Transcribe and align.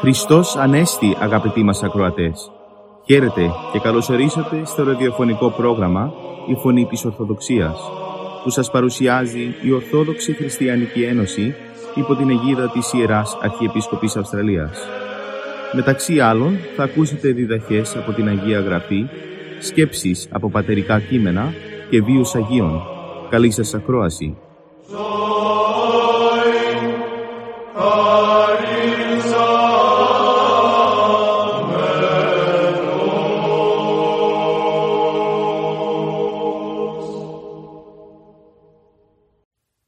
Χριστός 0.00 0.56
Ανέστη 0.56 1.16
αγαπητοί 1.20 1.62
μας 1.62 1.82
ακροατές. 1.82 2.50
Χαίρετε 3.04 3.50
και 3.72 3.78
καλωσορίσατε 3.78 4.62
στο 4.64 4.84
ραδιοφωνικό 4.84 5.50
πρόγραμμα 5.50 6.12
«Η 6.46 6.54
Φωνή 6.54 6.86
της 6.86 7.04
Ορθοδοξίας» 7.04 7.80
που 8.42 8.50
σας 8.50 8.70
παρουσιάζει 8.70 9.54
η 9.62 9.72
Ορθόδοξη 9.72 10.32
Χριστιανική 10.32 11.02
Ένωση 11.02 11.54
υπό 11.94 12.14
την 12.14 12.30
αιγίδα 12.30 12.70
της 12.70 12.92
Ιεράς 12.92 13.38
Αρχιεπίσκοπης 13.42 14.16
Αυστραλίας. 14.16 14.78
Μεταξύ 15.72 16.20
άλλων 16.20 16.56
θα 16.76 16.82
ακούσετε 16.82 17.32
διδαχές 17.32 17.96
από 17.96 18.12
την 18.12 18.28
Αγία 18.28 18.60
Γραφή, 18.60 19.06
σκέψεις 19.60 20.28
από 20.30 20.50
πατερικά 20.50 21.00
κείμενα 21.00 21.52
και 21.90 22.02
βίους 22.02 22.34
Αγίων. 22.34 22.82
Καλή 23.30 23.50
σας 23.50 23.74
ακρόαση. 23.74 24.36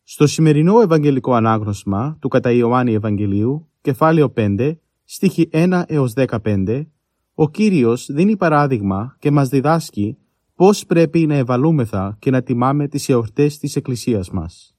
Στο 0.03 0.27
σημερινό 0.27 0.81
Ευαγγελικό 0.81 1.35
Ανάγνωσμα 1.35 2.17
του 2.21 2.29
κατά 2.29 2.51
Ιωάννη 2.51 2.95
Ευαγγελίου, 2.95 3.69
κεφάλαιο 3.81 4.33
5, 4.37 4.82
στίχη 5.15 5.49
1 5.53 5.83
έως 5.87 6.13
15, 6.17 6.87
ο 7.35 7.51
Κύριος 7.51 8.07
δίνει 8.13 8.37
παράδειγμα 8.37 9.17
και 9.19 9.31
μας 9.31 9.49
διδάσκει 9.49 10.19
πώς 10.55 10.87
πρέπει 10.87 11.27
να 11.27 11.35
ευαλούμεθα 11.35 12.17
και 12.21 12.31
να 12.31 12.43
τιμάμε 12.43 12.89
τις 12.89 13.09
εορτές 13.09 13.59
της 13.59 13.77
Εκκλησίας 13.77 14.31
μας. 14.31 14.77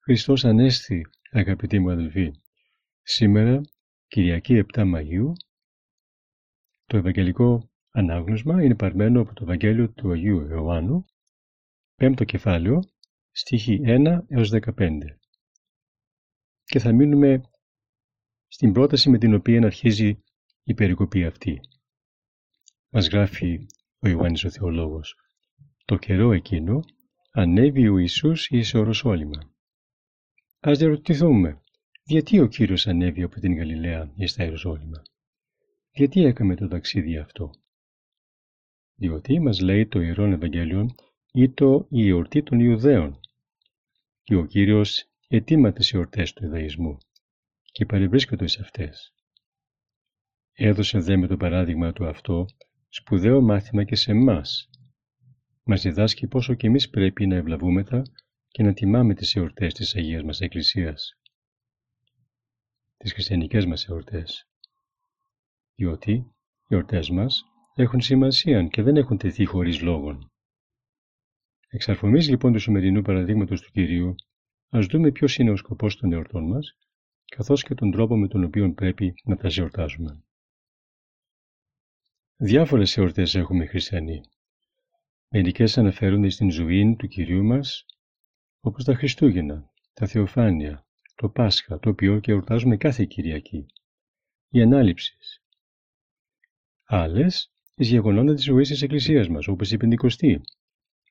Χριστός 0.00 0.44
Ανέστη, 0.44 1.06
αγαπητοί 1.30 1.78
μου 1.78 1.90
αδελφοί. 1.90 2.30
Σήμερα, 3.02 3.60
Κυριακή 4.06 4.64
7 4.74 4.84
Μαγίου, 4.84 5.32
το 6.86 6.96
Ευαγγελικό 6.96 7.70
Ανάγνωσμα 7.90 8.64
είναι 8.64 8.74
παρμένο 8.74 9.20
από 9.20 9.34
το 9.34 9.44
Ευαγγέλιο 9.44 9.90
του 9.90 10.12
Αγίου 10.12 10.46
Ιωάννου, 10.50 11.04
πέμπτο 11.94 12.24
κεφάλαιο, 12.24 12.80
στίχη 13.30 13.80
1 13.84 14.20
έως 14.28 14.50
15. 14.50 15.18
Και 16.64 16.78
θα 16.78 16.92
μείνουμε 16.92 17.40
στην 18.52 18.72
πρόταση 18.72 19.10
με 19.10 19.18
την 19.18 19.34
οποία 19.34 19.64
αρχίζει 19.64 20.22
η 20.64 20.74
περικοπή 20.74 21.24
αυτή. 21.24 21.60
Μας 22.88 23.08
γράφει 23.08 23.66
ο 23.98 24.08
Ιωάννης 24.08 24.44
ο 24.44 24.50
Θεολόγος. 24.50 25.16
Το 25.84 25.96
καιρό 25.96 26.32
εκείνο 26.32 26.80
ανέβη 27.32 27.88
ο 27.88 27.98
Ιησούς 27.98 28.48
εις 28.48 28.74
Οροσόλυμα. 28.74 29.52
Ας 30.60 30.78
διαρωτηθούμε, 30.78 31.60
γιατί 32.04 32.40
ο 32.40 32.46
Κύριος 32.46 32.86
ανέβη 32.86 33.22
από 33.22 33.40
την 33.40 33.56
Γαλιλαία 33.56 34.12
εις 34.16 34.34
τα 34.34 34.44
Ιεροσόλυμα; 34.44 35.02
Γιατί 35.90 36.24
έκαμε 36.24 36.56
το 36.56 36.68
ταξίδι 36.68 37.18
αυτό; 37.18 37.50
Διότι 38.94 39.40
μας 39.40 39.60
λέει 39.60 39.86
το 39.86 40.00
Ιερόν 40.00 40.32
Ευαγγέλιο 40.32 40.94
ή 41.32 41.50
το 41.50 41.86
η 41.90 42.08
εορτή 42.08 42.42
των 42.42 42.60
Ιουδαίων 42.60 43.20
και 44.22 44.34
ο 44.34 44.44
Κύριος 44.44 45.04
ετοίμα 45.28 45.72
τις 45.72 45.92
εορτές 45.92 46.32
του 46.32 46.44
Ιδαϊσμού 46.44 46.98
και 47.72 47.86
παρευρίσκονται 47.86 48.46
σε 48.46 48.60
αυτές. 48.62 49.14
Έδωσε 50.52 50.98
δε 50.98 51.16
με 51.16 51.26
το 51.26 51.36
παράδειγμα 51.36 51.92
του 51.92 52.06
αυτό 52.06 52.46
σπουδαίο 52.88 53.40
μάθημα 53.40 53.84
και 53.84 53.96
σε 53.96 54.10
εμάς. 54.10 54.70
Μας 55.64 55.82
διδάσκει 55.82 56.26
πόσο 56.26 56.54
και 56.54 56.66
εμείς 56.66 56.90
πρέπει 56.90 57.26
να 57.26 57.36
ευλαβούμεθα 57.36 58.02
και 58.48 58.62
να 58.62 58.72
τιμάμε 58.72 59.14
τις 59.14 59.36
εορτές 59.36 59.74
της 59.74 59.94
Αγίας 59.96 60.22
μας 60.22 60.40
Εκκλησίας. 60.40 61.18
Τις 62.96 63.12
χριστιανικές 63.12 63.66
μας 63.66 63.88
εορτές. 63.88 64.48
Διότι 65.74 66.12
οι 66.12 66.74
εορτές 66.74 67.10
μας 67.10 67.42
έχουν 67.74 68.00
σημασία 68.00 68.66
και 68.66 68.82
δεν 68.82 68.96
έχουν 68.96 69.18
τεθεί 69.18 69.44
χωρίς 69.44 69.80
λόγων. 69.80 70.30
Εξαρφωμής 71.68 72.28
λοιπόν 72.28 72.52
του 72.52 72.58
σημερινού 72.58 73.02
παραδείγματος 73.02 73.60
του 73.60 73.70
Κυρίου, 73.70 74.14
ας 74.68 74.86
δούμε 74.86 75.10
ποιος 75.10 75.36
είναι 75.36 75.50
ο 75.50 75.56
σκοπός 75.56 75.96
των 75.96 76.12
εορτών 76.12 76.48
μας 76.48 76.76
καθώς 77.36 77.62
και 77.62 77.74
τον 77.74 77.90
τρόπο 77.90 78.16
με 78.16 78.28
τον 78.28 78.44
οποίο 78.44 78.72
πρέπει 78.72 79.14
να 79.24 79.36
τα 79.36 79.50
εορτάζουμε. 79.56 80.22
Διάφορες 82.36 82.96
εορτές 82.96 83.34
έχουμε 83.34 83.64
οι 83.64 83.66
χριστιανοί. 83.66 84.20
Μερικές 85.28 85.78
αναφέρονται 85.78 86.28
στην 86.28 86.50
ζωή 86.50 86.96
του 86.98 87.06
Κυρίου 87.06 87.44
μας, 87.44 87.86
όπως 88.60 88.84
τα 88.84 88.94
Χριστούγεννα, 88.94 89.70
τα 89.92 90.06
Θεοφάνεια, 90.06 90.86
το 91.14 91.28
Πάσχα, 91.28 91.78
το 91.78 91.90
οποίο 91.90 92.20
και 92.20 92.32
εορτάζουμε 92.32 92.76
κάθε 92.76 93.04
Κυριακή, 93.04 93.66
οι 94.48 94.62
Ανάληψεις. 94.62 95.42
Άλλες, 96.84 97.52
εις 97.74 97.88
γεγονότα 97.88 98.34
της 98.34 98.44
ζωής 98.44 98.68
της 98.68 98.82
Εκκλησίας 98.82 99.28
μας, 99.28 99.48
όπως 99.48 99.72
η 99.72 99.76
Πεντηκοστή. 99.76 100.40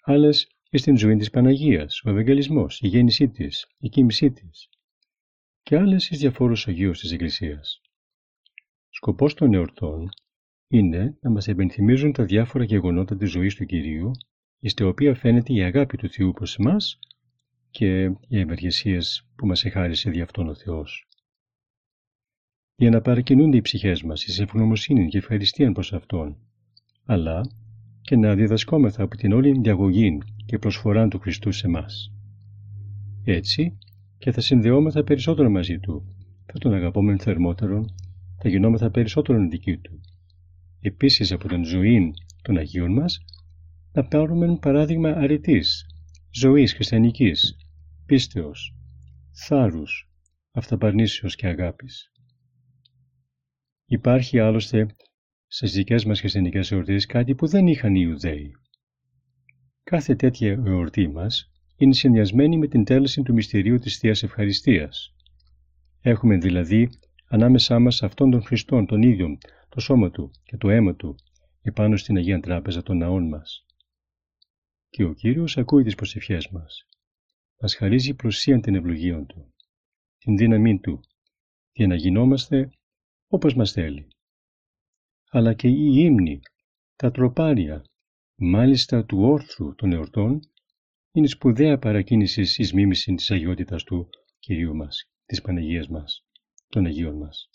Άλλες, 0.02 0.48
εις 0.70 0.82
την 0.82 0.98
ζωή 0.98 1.16
της 1.16 1.30
Παναγίας, 1.30 2.02
ο 2.04 2.10
Ευαγγελισμός, 2.10 2.80
η 2.82 2.88
γέννησή 2.88 3.30
της, 3.30 3.68
η 3.78 3.90
κοίμησή 3.90 4.32
της 4.32 4.69
και 5.64 5.78
άλλες 5.78 6.10
εις 6.10 6.20
διαφόρους 6.20 6.68
Αγίους 6.68 7.00
της 7.00 7.12
Εκκλησίας. 7.12 7.82
Σκοπός 8.90 9.34
των 9.34 9.54
εορτών 9.54 10.10
είναι 10.68 11.18
να 11.22 11.30
μας 11.30 11.48
επενθυμίζουν 11.48 12.12
τα 12.12 12.24
διάφορα 12.26 12.64
γεγονότα 12.64 13.16
της 13.16 13.32
ζωής 13.32 13.56
του 13.56 13.66
Κυρίου, 13.66 14.12
εις 14.60 14.74
τα 14.74 14.86
οποία 14.86 15.16
φαίνεται 15.16 15.54
η 15.54 15.64
αγάπη 15.64 15.98
του 15.98 16.10
Θεού 16.10 16.34
προς 16.34 16.58
εμάς 16.58 17.00
και 17.72 18.04
οι 18.04 18.40
ευεργεσίες 18.40 19.28
που 19.36 19.48
μας 19.48 19.66
εχάρισε 19.66 20.10
δι' 20.10 20.22
αυτόν 20.22 20.48
ο 20.48 20.56
Θεός. 20.56 21.08
Για 22.76 22.90
να 22.90 23.02
παρακινούνται 23.02 23.58
οι 23.58 23.62
ψυχές 23.62 24.04
μας 24.04 24.26
εις 24.26 24.40
ευγνωμοσύνη 24.40 25.08
και 25.08 25.18
ευχαριστία 25.18 25.72
προς 25.72 25.94
Αυτόν, 25.94 26.38
αλλά 27.06 27.42
και 28.02 28.16
να 28.16 28.36
διδασκόμεθα 28.36 29.04
από 29.04 29.16
την 29.16 29.34
όλη 29.34 29.60
διαγωγή 29.60 30.18
και 30.46 30.58
προσφορά 30.58 31.08
του 31.08 31.20
Χριστού 31.20 31.52
σε 31.52 31.68
μας. 31.68 32.12
Έτσι, 33.24 33.78
και 34.20 34.32
θα 34.32 34.42
συνδεόμεθα 34.42 35.04
περισσότερο 35.04 35.50
μαζί 35.50 35.80
του. 35.80 36.16
Θα 36.46 36.60
τον 36.60 36.74
αγαπούμε 36.74 37.18
θερμότερο, 37.18 37.86
θα 38.42 38.50
γινόμεθα 38.50 38.92
περισσότερο 38.92 39.48
δικοί 39.48 39.78
του. 39.78 40.00
Επίσης 40.82 41.32
από 41.32 41.48
την 41.48 41.66
ζωή 41.66 42.14
των 42.42 42.58
Αγίων 42.58 42.94
μας, 42.94 43.20
να 43.92 44.06
πάρουμε 44.06 44.58
παράδειγμα 44.58 45.10
αρετής, 45.10 45.86
ζωής 46.32 46.74
χριστιανικής, 46.74 47.56
πίστεως, 48.06 48.76
θάρρους, 49.46 50.10
αυταπαρνήσεως 50.52 51.36
και 51.36 51.48
αγάπης. 51.48 52.12
Υπάρχει 53.86 54.40
άλλωστε 54.40 54.96
στις 55.48 55.72
δικές 55.74 56.06
μας 56.06 56.20
χριστιανικές 56.20 56.72
εορτές 56.72 57.06
κάτι 57.06 57.36
που 57.36 57.48
δεν 57.48 57.68
είχαν 57.68 57.96
οι 57.96 58.02
Ιουδαίοι. 58.08 58.52
Κάθε 59.84 60.16
τέτοια 60.16 60.62
εορτή 60.66 61.08
μας 61.08 61.52
είναι 61.80 61.94
συνδυασμένη 61.94 62.58
με 62.58 62.68
την 62.68 62.84
τέλεση 62.84 63.22
του 63.22 63.34
μυστηρίου 63.34 63.80
της 63.80 63.98
Θείας 63.98 64.24
Ευχαριστίας. 64.24 65.14
Έχουμε 66.02 66.38
δηλαδή 66.38 66.90
ανάμεσά 67.28 67.80
μας 67.80 68.04
αυτόν 68.04 68.32
τον 68.32 68.44
Χριστόν, 68.44 68.86
τον 68.86 69.02
ίδιο, 69.02 69.38
το 69.70 69.80
σώμα 69.80 70.12
Του 70.12 70.32
και 70.44 70.58
το 70.58 70.70
αίμα 70.70 70.96
Του, 70.96 71.16
επάνω 71.62 71.98
στην 71.98 72.18
Αγία 72.18 72.40
Τράπεζα 72.40 72.84
των 72.84 72.98
ναών 72.98 73.28
μας. 73.28 73.66
Και 74.90 75.04
ο 75.04 75.14
Κύριος 75.14 75.58
ακούει 75.58 75.84
τις 75.84 75.96
προσευχές 75.96 76.50
μας. 76.50 76.86
Μας 77.62 77.76
χαρίζει 77.76 78.14
προσίαν 78.14 78.62
την 78.62 78.76
ευλογία 78.76 79.26
Του, 79.26 79.54
την 80.18 80.38
δύναμή 80.38 80.80
Του, 80.80 81.00
για 81.72 81.88
να 81.88 81.96
γινόμαστε 81.96 82.70
όπως 83.28 83.56
μας 83.56 83.72
θέλει. 83.72 84.08
Αλλά 85.30 85.54
και 85.54 85.68
οι 85.68 85.92
ύμνοι, 85.94 86.40
τα 86.96 87.12
τροπάρια, 87.12 87.84
μάλιστα 88.36 89.06
του 89.06 89.22
όρθρου 89.22 89.76
των 89.76 89.92
εορτών, 89.92 90.40
είναι 91.12 91.28
σπουδαία 91.28 91.80
παρακίνηση 91.80 92.42
εις 92.42 92.74
μίμηση 92.74 93.14
της 93.14 93.32
αγιότητας 93.32 93.84
του 93.84 94.10
Κυρίου 94.40 94.76
μας, 94.76 95.10
της 95.26 95.42
Παναγίας 95.42 95.88
μας, 95.88 96.26
των 96.68 96.86
Αγίων 96.86 97.18
μας. 97.18 97.50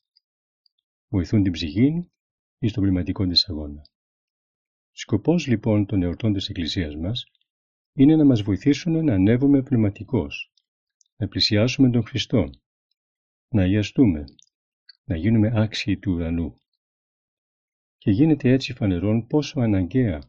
Βοηθούν 1.09 1.43
την 1.43 1.53
ψυχή 1.53 2.11
εις 2.59 2.73
τον 2.73 2.83
πνευματικό 2.83 3.27
της 3.27 3.49
αγώνα. 3.49 3.83
Σκοπός 4.93 5.47
λοιπόν 5.47 5.87
των 5.87 6.03
εορτών 6.03 6.33
της 6.33 6.49
Εκκλησίας 6.49 6.97
μας 6.97 7.25
είναι 7.93 8.17
να 8.17 8.25
μας 8.25 8.43
βοηθήσουν 8.43 9.05
να 9.05 9.15
ανέβουμε 9.15 9.63
πνευματικώς, 9.63 10.53
να 11.17 11.29
πλησιάσουμε 11.29 11.91
τον 11.91 12.07
Χριστό, 12.07 12.51
να 13.49 13.63
αγιαστούμε, 13.63 14.25
να 15.05 15.17
γίνουμε 15.17 15.53
άξιοι 15.55 15.99
του 15.99 16.13
ουρανού. 16.13 16.59
Και 17.99 18.11
γίνεται 18.11 18.51
έτσι 18.51 18.73
φανερόν 18.73 19.27
πόσο 19.27 19.61
αναγκαία 19.61 20.21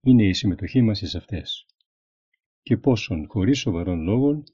είναι 0.00 0.24
η 0.24 0.32
συμμετοχή 0.32 0.82
μας 0.82 0.98
σε 0.98 1.18
αυτές 1.18 1.66
και 2.66 2.76
πόσον 2.76 3.26
χωρίς 3.28 3.58
σοβαρών 3.58 4.00
λόγων 4.02 4.44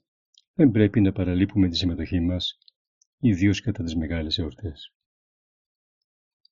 δεν 0.53 0.71
πρέπει 0.71 1.01
να 1.01 1.11
παραλείπουμε 1.11 1.69
τη 1.69 1.77
συμμετοχή 1.77 2.19
μας, 2.19 2.57
ιδίως 3.17 3.61
κατά 3.61 3.83
τις 3.83 3.95
μεγάλες 3.95 4.37
εορτές. 4.37 4.93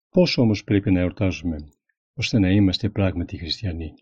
Πόσο 0.10 0.42
όμως 0.42 0.64
πρέπει 0.64 0.92
να 0.92 1.00
εορτάζουμε, 1.00 1.70
ώστε 2.14 2.40
να 2.40 2.52
είμαστε 2.52 2.90
πράγματι 2.90 3.38
χριστιανοί; 3.38 3.94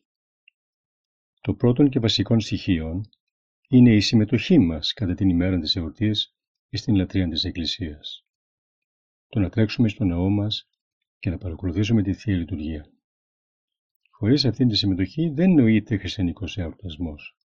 Το 1.41 1.53
πρώτον 1.53 1.89
και 1.89 1.99
βασικό 1.99 2.39
στοιχείο 2.39 3.01
είναι 3.69 3.93
η 3.93 3.99
συμμετοχή 3.99 4.59
μας 4.59 4.93
κατά 4.93 5.13
την 5.13 5.29
ημέρα 5.29 5.59
της 5.59 5.75
εορτής 5.75 6.35
στην 6.71 6.95
λατρεία 6.95 7.27
της 7.27 7.43
Εκκλησίας. 7.43 8.25
Το 9.27 9.39
να 9.39 9.49
τρέξουμε 9.49 9.89
στο 9.89 10.03
ναό 10.03 10.29
μας 10.29 10.69
και 11.19 11.29
να 11.29 11.37
παρακολουθήσουμε 11.37 12.03
τη 12.03 12.13
Θεία 12.13 12.37
Λειτουργία. 12.37 12.91
Χωρίς 14.09 14.45
αυτή 14.45 14.65
τη 14.65 14.75
συμμετοχή 14.75 15.29
δεν 15.29 15.53
νοείται 15.53 15.97
χριστιανικός 15.97 16.57
εορτασμός. 16.57 17.38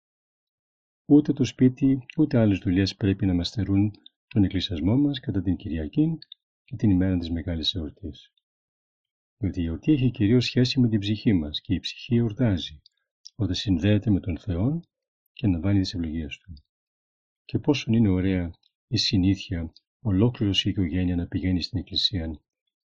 Ούτε 1.07 1.33
το 1.33 1.43
σπίτι, 1.43 2.05
ούτε 2.17 2.37
άλλες 2.37 2.59
δουλειές 2.59 2.95
πρέπει 2.95 3.25
να 3.25 3.33
μας 3.33 3.49
θερούν 3.49 3.91
τον 4.27 4.43
εκκλησιασμό 4.43 4.97
μας 4.97 5.19
κατά 5.19 5.41
την 5.41 5.55
Κυριακή 5.55 6.17
και 6.63 6.75
την 6.75 6.89
ημέρα 6.89 7.17
της 7.17 7.29
Μεγάλης 7.31 7.75
Εορτής. 7.75 8.33
Διότι 9.37 9.61
η 9.61 9.65
εορτή 9.65 9.91
έχει 9.91 10.11
κυρίως 10.11 10.45
σχέση 10.45 10.79
με 10.79 10.87
την 10.89 10.99
ψυχή 10.99 11.33
μας 11.33 11.61
και 11.61 11.73
η 11.73 11.79
ψυχή 11.79 12.15
εορτάζει, 12.15 12.81
όταν 13.35 13.55
συνδέεται 13.55 14.09
με 14.11 14.19
τον 14.19 14.37
Θεό 14.37 14.79
και 15.33 15.45
αναβάνει 15.45 15.79
τις 15.79 15.93
ευλογίες 15.93 16.37
Του. 16.37 16.53
Και 17.45 17.59
πόσο 17.59 17.91
είναι 17.93 18.09
ωραία 18.09 18.51
η 18.87 18.97
συνήθεια 18.97 19.73
ολόκληρος 19.99 20.65
η 20.65 20.69
οικογένεια 20.69 21.15
να 21.15 21.27
πηγαίνει 21.27 21.61
στην 21.61 21.79
εκκλησία 21.79 22.39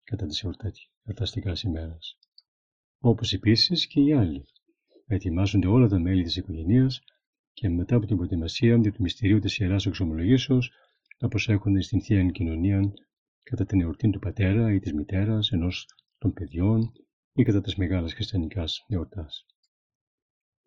κατά 0.04 0.26
τις 0.26 0.44
εορταστικά 1.04 1.52
ημέρας. 1.64 2.18
Όπως 2.98 3.32
επίσης 3.32 3.86
και 3.86 4.00
οι 4.00 4.12
άλλοι. 4.12 4.44
Ετοιμάζονται 5.06 5.66
όλα 5.66 5.88
τα 5.88 5.98
μέλη 5.98 6.22
της 6.22 6.36
οικογένειας 6.36 7.02
και 7.54 7.68
μετά 7.68 7.96
από 7.96 8.06
την 8.06 8.16
προετοιμασία 8.16 8.80
του 8.80 8.94
μυστηρίου 8.98 9.38
της 9.38 9.58
Ιεράς 9.58 9.86
Εξομολογήσεως 9.86 10.72
να 11.18 11.28
προσέχονται 11.28 11.80
στην 11.80 12.00
Θεία 12.00 12.26
Κοινωνία 12.26 12.92
κατά 13.42 13.64
την 13.64 13.80
εορτή 13.80 14.10
του 14.10 14.18
πατέρα 14.18 14.72
ή 14.72 14.78
της 14.78 14.92
μητέρας 14.92 15.50
ενός 15.50 15.86
των 16.18 16.32
παιδιών 16.32 16.92
ή 17.32 17.42
κατά 17.42 17.60
τις 17.60 17.76
μεγάλες 17.76 18.14
χριστιανικάς 18.14 18.84
εορτάς. 18.88 19.46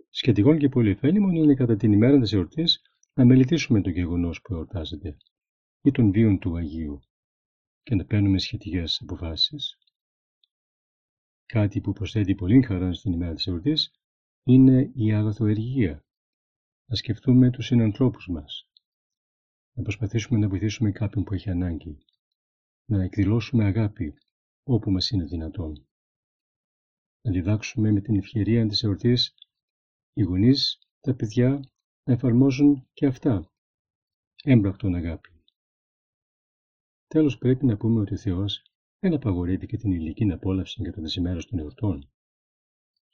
Σχετικό 0.09 0.57
και 0.57 0.69
πολύ 0.69 0.91
ωφέλιμο 0.91 1.29
είναι 1.29 1.53
κατά 1.53 1.75
την 1.75 1.91
ημέρα 1.91 2.19
της 2.19 2.33
εορτής 2.33 2.81
να 3.13 3.25
μελετήσουμε 3.25 3.81
το 3.81 3.89
γεγονός 3.89 4.41
που 4.41 4.53
εορτάζεται 4.53 5.17
ή 5.81 5.91
των 5.91 6.11
βίων 6.11 6.39
του 6.39 6.57
Αγίου 6.57 6.99
και 7.83 7.95
να 7.95 8.05
παίρνουμε 8.05 8.39
σχετικές 8.39 8.99
αποφάσεις. 9.01 9.77
Κάτι 11.45 11.81
που 11.81 11.93
προσθέτει 11.93 12.35
πολύ 12.35 12.61
χαρά 12.61 12.93
στην 12.93 13.13
ημέρα 13.13 13.33
της 13.33 13.47
εορτής 13.47 13.91
είναι 14.43 14.91
η 14.95 15.13
αγαθοεργία. 15.13 16.05
Να 16.89 16.95
σκεφτούμε 16.95 17.51
τους 17.51 17.65
συνανθρώπους 17.65 18.27
μας. 18.27 18.69
Να 19.73 19.83
προσπαθήσουμε 19.83 20.39
να 20.39 20.47
βοηθήσουμε 20.47 20.91
κάποιον 20.91 21.23
που 21.23 21.33
έχει 21.33 21.49
ανάγκη. 21.49 21.97
Να 22.85 23.03
εκδηλώσουμε 23.03 23.65
αγάπη 23.65 24.17
όπου 24.63 24.91
μας 24.91 25.09
είναι 25.09 25.25
δυνατόν. 25.25 25.87
Να 27.21 27.31
διδάξουμε 27.31 27.91
με 27.91 28.01
την 28.01 28.15
ευκαιρία 28.15 28.67
της 28.67 28.83
εορτής 28.83 29.33
οι 30.13 30.23
γονείς, 30.23 30.79
τα 30.99 31.15
παιδιά 31.15 31.71
να 32.03 32.13
εφαρμόζουν 32.13 32.87
και 32.93 33.05
αυτά 33.05 33.51
έμπρακτον 34.43 34.95
αγάπη. 34.95 35.29
Τέλος 37.07 37.37
πρέπει 37.37 37.65
να 37.65 37.77
πούμε 37.77 37.99
ότι 38.01 38.13
ο 38.13 38.17
Θεός 38.17 38.61
δεν 38.99 39.13
απαγορεύει 39.13 39.67
και 39.67 39.77
την 39.77 39.91
ηλική 39.91 40.31
απόλαυση 40.31 40.81
κατά 40.81 41.01
τις 41.01 41.15
ημέρες 41.15 41.45
των 41.45 41.59
εορτών. 41.59 42.11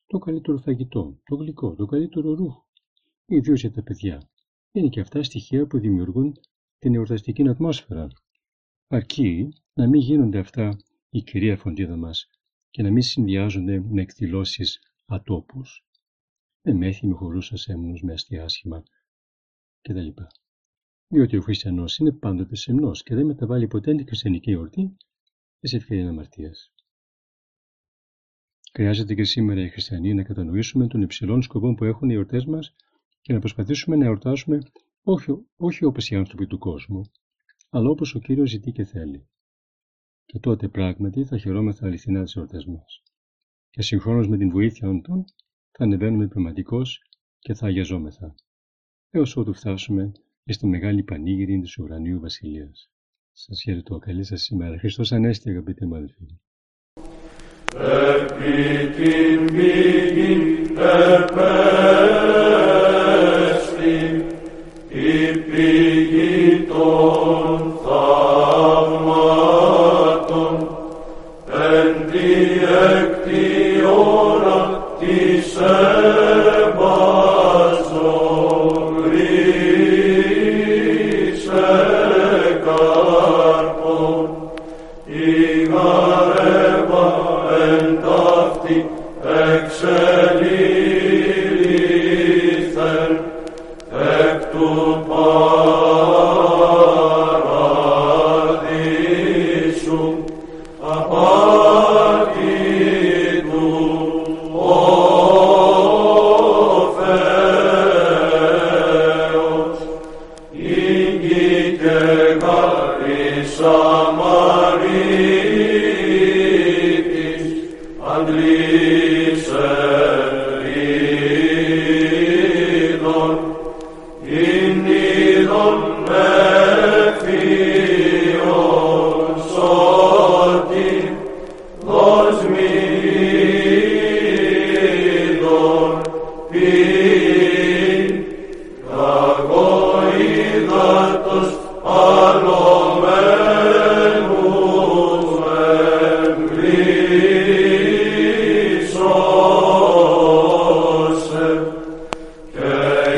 Το 0.06 0.18
καλύτερο 0.18 0.58
φαγητό, 0.58 1.20
το 1.24 1.36
γλυκό, 1.36 1.76
το 1.76 1.86
καλύτερο 1.86 2.34
ρούχο, 2.34 2.68
ιδίω 3.26 3.54
για 3.54 3.72
τα 3.72 3.84
παιδιά, 3.84 4.30
είναι 4.72 4.90
και 4.90 5.00
αυτά 5.00 5.24
στοιχεία 5.24 5.68
που 5.68 5.80
δημιουργούν 5.80 6.40
την 6.80 6.96
εορταστική 6.96 7.48
ατμόσφαιρα. 7.48 8.08
Αρκεί 8.88 9.54
να 9.74 9.88
μην 9.88 10.02
γίνονται 10.02 10.40
αυτά 10.40 10.78
η 11.10 11.22
κυρία 11.22 11.58
φροντίδα 11.58 11.96
μας 11.96 12.30
και 12.70 12.82
να 12.82 12.92
μην 12.92 13.02
συνδυάζονται 13.02 13.80
με 13.80 14.02
εκδηλώσεις 14.02 14.80
ατόπους, 15.06 15.86
με 16.62 16.74
μέθη, 16.74 17.08
με 17.08 17.14
χορούς 17.14 17.68
έμνους, 17.68 18.02
με 18.02 18.14
αστεία 18.14 18.44
άσχημα 18.44 18.84
κτλ. 19.82 20.08
Διότι 21.08 21.38
ο 21.38 21.42
χριστιανός 21.42 21.98
είναι 21.98 22.12
πάντοτε 22.12 22.56
σεμνός 22.56 23.04
και 23.04 23.16
δεν 23.16 23.26
μεταβάλλει 23.26 23.68
ποτέ 23.68 23.96
την 23.96 24.06
χριστιανική 24.06 24.52
εορτή 24.52 24.98
σε 25.60 25.76
ευκαιρία 25.76 26.10
αμαρτίας. 26.10 26.72
Χρειάζεται 28.74 29.16
και 29.16 29.24
σήμερα 29.24 29.62
οι 29.62 29.70
χριστιανοί 29.70 30.14
να 30.14 30.24
κατανοήσουμε 30.24 30.88
τον 30.88 31.02
υψηλών 31.02 31.42
σκοπό 31.42 31.74
που 31.74 31.84
έχουν 31.84 32.10
οι 32.10 32.14
εορτές 32.14 32.46
μας 32.46 32.76
και 33.24 33.34
να 33.34 33.40
προσπαθήσουμε 33.40 33.96
να 33.96 34.06
εορτάσουμε 34.06 34.60
όχι, 35.04 35.32
όχι 35.58 35.86
όπως 35.86 36.10
οι 36.10 36.16
άνθρωποι 36.16 36.48
του 36.48 36.58
κόσμου, 36.58 37.02
αλλά 37.70 37.90
όπως 37.90 38.16
ο 38.16 38.20
κύριος 38.20 38.50
ζητεί 38.50 38.72
και 38.72 38.84
θέλει. 38.84 39.28
Και 40.26 40.40
τότε 40.40 40.68
πράγματι 40.68 41.26
θα 41.26 41.38
χαιρόμεθα 41.38 41.86
αληθινά 41.86 42.24
τις 42.24 42.36
εορτές 42.36 42.66
μας. 42.66 43.04
Και 43.70 43.82
συγχρόνως 43.82 44.28
με 44.28 44.38
την 44.38 44.50
βοήθεια 44.50 45.02
των 45.02 45.26
θα 45.72 45.84
ανεβαίνουμε 45.84 46.28
πραγματικώ 46.28 46.82
και 47.40 47.54
θα 47.54 47.68
αγιαζόμεθα. 47.68 48.36
Έως 49.10 49.36
ότου 49.36 49.54
φτάσουμε 49.54 50.12
στη 50.46 50.68
μεγάλη 50.68 51.04
πανήγυρη 51.04 51.60
της 51.60 51.78
ουρανίου 51.78 52.20
βασιλείας. 52.20 52.92
Σας 53.32 53.62
χαιρετώ. 53.62 53.98
Καλή 53.98 54.24
σας 54.24 54.48
ημέρα. 54.48 54.78
Χριστός 54.78 55.12
Ανέστη 55.12 55.50
αγαπητοί 55.50 55.86
μου 55.86 55.96
αδελφοί. 55.96 56.26
Επί 57.76 58.90
την 58.96 59.46
πηγή 59.56 60.74
Amen. 63.84 64.13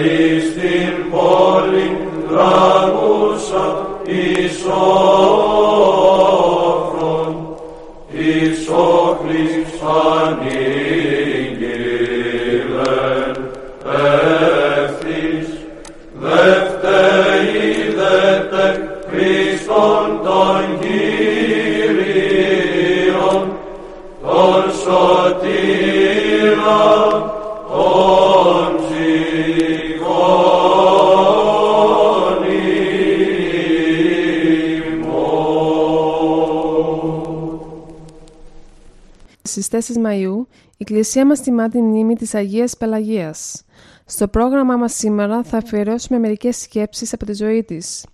εις 0.05 0.53
την 0.53 1.11
πόλη 1.11 1.97
τραγούσα 2.29 3.87
εις 4.05 4.65
Στις 39.61 39.95
4 39.95 39.97
Μαΐου, 40.05 40.45
η 40.71 40.77
Εκκλησία 40.77 41.25
μας 41.25 41.41
τιμά 41.41 41.69
την 41.69 41.83
μνήμη 41.83 42.15
της 42.15 42.33
Αγίας 42.33 42.77
Πελαγίας. 42.77 43.63
Στο 44.05 44.27
πρόγραμμά 44.27 44.75
μας 44.75 44.93
σήμερα 44.93 45.43
θα 45.43 45.57
αφιερώσουμε 45.57 46.19
μερικές 46.19 46.57
σκέψεις 46.57 47.13
από 47.13 47.25
τη 47.25 47.33
ζωή 47.33 47.63
της. 47.63 48.05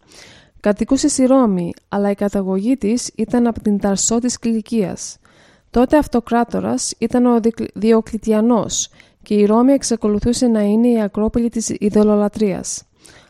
Κατοικούσε 0.59 1.07
στη 1.07 1.25
Ρώμη, 1.25 1.71
αλλά 1.87 2.09
η 2.09 2.15
καταγωγή 2.15 2.77
της 2.77 3.11
ήταν 3.15 3.47
από 3.47 3.61
την 3.61 3.79
Ταρσό 3.79 4.19
της 4.19 4.39
Κιλικίας. 4.39 5.17
Τότε 5.69 5.97
αυτοκράτορας 5.97 6.93
ήταν 6.97 7.25
ο 7.25 7.39
Διοκλητιανός 7.73 8.89
και 9.23 9.33
η 9.33 9.45
Ρώμη 9.45 9.73
εξακολουθούσε 9.73 10.47
να 10.47 10.61
είναι 10.61 10.87
η 10.87 11.01
ακρόπολη 11.01 11.49
της 11.49 11.69
ειδωλολατρίας. 11.79 12.83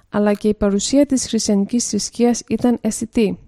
Αλλά 0.10 0.34
και 0.34 0.48
η 0.48 0.54
παρουσία 0.54 1.06
της 1.06 1.28
χριστιανικής 1.28 1.88
θρησκείας 1.88 2.42
ήταν 2.48 2.78
αισθητή. 2.82 3.40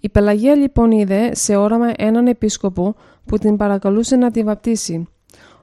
Η 0.00 0.08
Πελαγία 0.08 0.54
λοιπόν 0.54 0.90
είδε 0.90 1.34
σε 1.34 1.56
όραμα 1.56 1.92
έναν 1.96 2.26
επίσκοπο 2.26 2.94
που 3.26 3.38
την 3.38 3.56
παρακαλούσε 3.56 4.16
να 4.16 4.30
τη 4.30 4.42
βαπτίσει. 4.42 5.08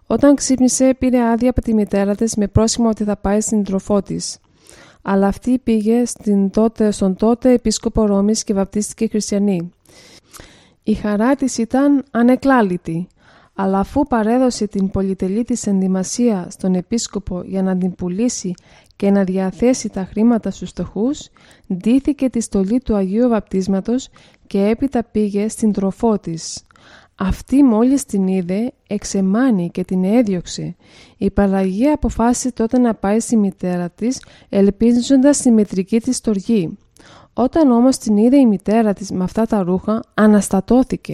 Όταν 0.08 0.36
ξύπνησε 0.36 0.94
πήρε 1.00 1.22
άδεια 1.22 1.50
από 1.50 1.62
τη 1.62 1.74
μητέρα 1.74 2.16
της 2.16 2.36
με 2.36 2.48
πρόσημο 2.48 2.90
ότι 2.90 3.04
θα 3.04 3.18
πάει 3.18 3.42
στην 3.42 3.64
τροφό 3.64 4.02
της. 4.02 4.40
Αλλά 5.02 5.28
αυτή 5.28 5.60
πήγε 5.60 6.06
στην 6.06 6.50
τότε, 6.50 6.92
στον 6.92 7.16
τότε 7.16 7.52
επίσκοπο 7.52 8.06
Ρώμης 8.06 8.44
και 8.44 8.54
βαπτίστηκε 8.54 9.08
χριστιανή. 9.08 9.72
Η 10.84 10.94
χαρά 10.94 11.36
της 11.36 11.58
ήταν 11.58 12.04
ανεκλάλητη, 12.12 13.08
αλλά 13.54 13.80
αφού 13.80 14.04
παρέδωσε 14.08 14.68
την 14.68 14.90
πολυτελή 14.90 15.44
της 15.44 15.68
ενδυμασία 15.68 16.48
στον 16.50 16.76
επίσκοπο 16.76 17.42
για 17.46 17.64
να 17.64 17.78
την 17.78 17.96
πουλήσει 17.96 18.54
και 19.00 19.12
να 19.12 19.24
διαθέσει 19.24 19.90
τα 19.90 20.06
χρήματα 20.06 20.52
στους 20.52 20.70
φτωχούς, 20.70 21.30
ντύθηκε 21.74 22.30
τη 22.30 22.42
στολή 22.42 22.80
του 22.80 22.96
Αγίου 22.96 23.30
Βαπτίσματος 23.30 24.10
και 24.48 24.66
έπειτα 24.66 25.04
πήγε 25.04 25.48
στην 25.48 25.72
τροφό 25.72 26.20
της. 26.20 26.66
Αυτή 27.16 27.64
μόλις 27.64 28.06
την 28.06 28.28
είδε, 28.28 28.72
εξεμάνει 28.88 29.70
και 29.70 29.84
την 29.84 30.04
έδιωξε. 30.04 30.76
Η 31.18 31.32
Παλαγία 31.32 31.94
αποφάσισε 31.94 32.52
τότε 32.52 32.80
να 32.80 32.94
πάει 32.94 33.20
στη 33.20 33.38
μητέρα 33.38 33.90
της, 33.90 34.24
ελπίζοντας 34.50 35.38
τη 35.38 35.52
μητρική 35.52 36.00
της 36.00 36.16
στοργή. 36.16 36.78
Όταν 37.34 37.72
όμως 37.72 37.98
την 37.98 38.18
είδε 38.18 38.38
η 38.38 38.46
μητέρα 38.46 38.94
της 38.94 39.12
με 39.12 39.24
αυτά 39.24 39.46
τα 39.46 39.64
ρούχα, 39.64 40.04
αναστατώθηκε. 40.14 41.14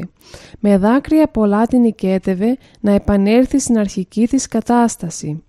Με 0.59 0.77
δάκρυα 0.77 1.27
πολλά 1.27 1.67
την 1.67 1.83
οικέτευε 1.83 2.57
να 2.79 2.91
επανέλθει 2.91 3.59
στην 3.59 3.77
αρχική 3.77 4.27
της 4.27 4.47
κατάσταση. 4.47 5.44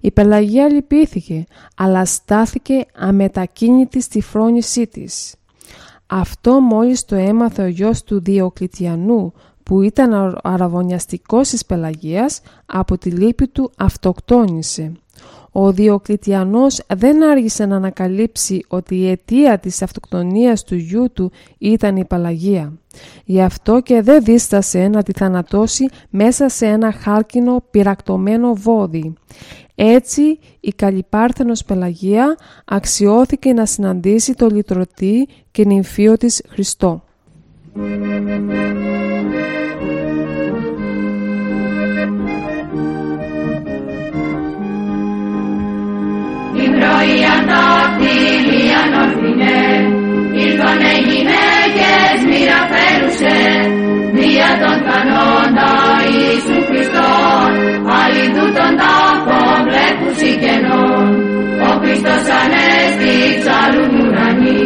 Η 0.00 0.10
Πελαγία 0.10 0.68
λυπήθηκε, 0.68 1.44
αλλά 1.76 2.04
στάθηκε 2.04 2.86
αμετακίνητη 2.94 4.00
στη 4.00 4.20
φρόνησή 4.20 4.86
της. 4.86 5.34
Αυτό 6.06 6.60
μόλις 6.60 7.04
το 7.04 7.14
έμαθε 7.14 7.62
ο 7.62 7.66
γιος 7.66 8.02
του 8.02 8.22
Διοκλητιανού, 8.22 9.32
που 9.62 9.82
ήταν 9.82 10.38
αραβωνιαστικός 10.42 11.48
της 11.48 11.66
Πελαγίας, 11.66 12.40
από 12.66 12.98
τη 12.98 13.10
λύπη 13.10 13.48
του 13.48 13.70
αυτοκτόνησε. 13.76 14.92
Ο 15.56 15.72
Διοκλητιανός 15.72 16.80
δεν 16.96 17.22
άργησε 17.22 17.66
να 17.66 17.76
ανακαλύψει 17.76 18.64
ότι 18.68 18.96
η 18.96 19.10
αιτία 19.10 19.58
της 19.58 19.82
αυτοκτονίας 19.82 20.64
του 20.64 20.74
γιού 20.74 21.12
του 21.12 21.32
ήταν 21.58 21.96
η 21.96 22.04
Παλαγία. 22.04 22.72
Γι' 23.24 23.42
αυτό 23.42 23.80
και 23.80 24.02
δεν 24.02 24.24
δίστασε 24.24 24.88
να 24.88 25.02
τη 25.02 25.12
θανατώσει 25.12 25.88
μέσα 26.10 26.48
σε 26.48 26.66
ένα 26.66 26.92
χάλκινο 26.92 27.62
πυρακτωμένο 27.70 28.54
βόδι. 28.54 29.14
Έτσι 29.74 30.38
η 30.60 30.72
Καλυπάρθενος 30.76 31.64
Πελαγία 31.64 32.36
αξιώθηκε 32.64 33.52
να 33.52 33.66
συναντήσει 33.66 34.34
το 34.34 34.46
λυτρωτή 34.46 35.28
και 35.50 35.64
νυμφίο 35.64 36.16
της 36.16 36.42
Χριστό. 36.48 37.02
Πρωία 46.76 47.34
τα 47.50 47.64
κτήλια 47.94 48.82
νορφινέ, 48.92 49.66
ήρθανε 50.44 50.92
γυναίκες 51.08 52.16
μοίρα 52.28 52.60
φέρουσε, 52.72 53.38
δια 54.16 54.50
τον 54.62 54.78
κανόντα 54.88 55.72
Ιησού 56.12 56.58
Χριστόν, 56.68 57.50
αλληλού 58.00 58.46
τον 58.56 58.72
τάφο 58.80 59.40
βλέπουσι 59.68 60.30
κενών. 60.42 61.06
Ο 61.68 61.70
Χριστός 61.82 62.24
ανέστη 62.40 63.14
ψαλούν 63.40 63.92
ουρανοί, 64.00 64.64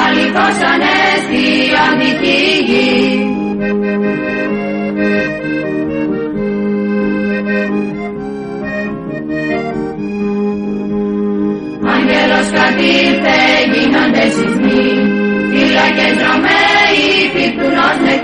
αληθώς 0.00 0.58
ανέστη 0.72 1.46
αντική 1.86 2.40
γη. 2.68 3.11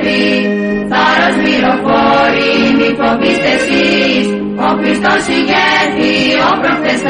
Ως 0.08 0.14
νεκροί 0.14 0.86
θάρρος 0.90 1.36
μυροφόροι 1.44 2.52
μη 2.78 2.88
φοβήστε 2.98 3.50
εσείς 3.58 4.26
ο 4.66 4.68
Χριστός 4.80 5.22
ηγέθη 5.36 6.14
ο 6.48 6.50
προφτές 6.60 7.02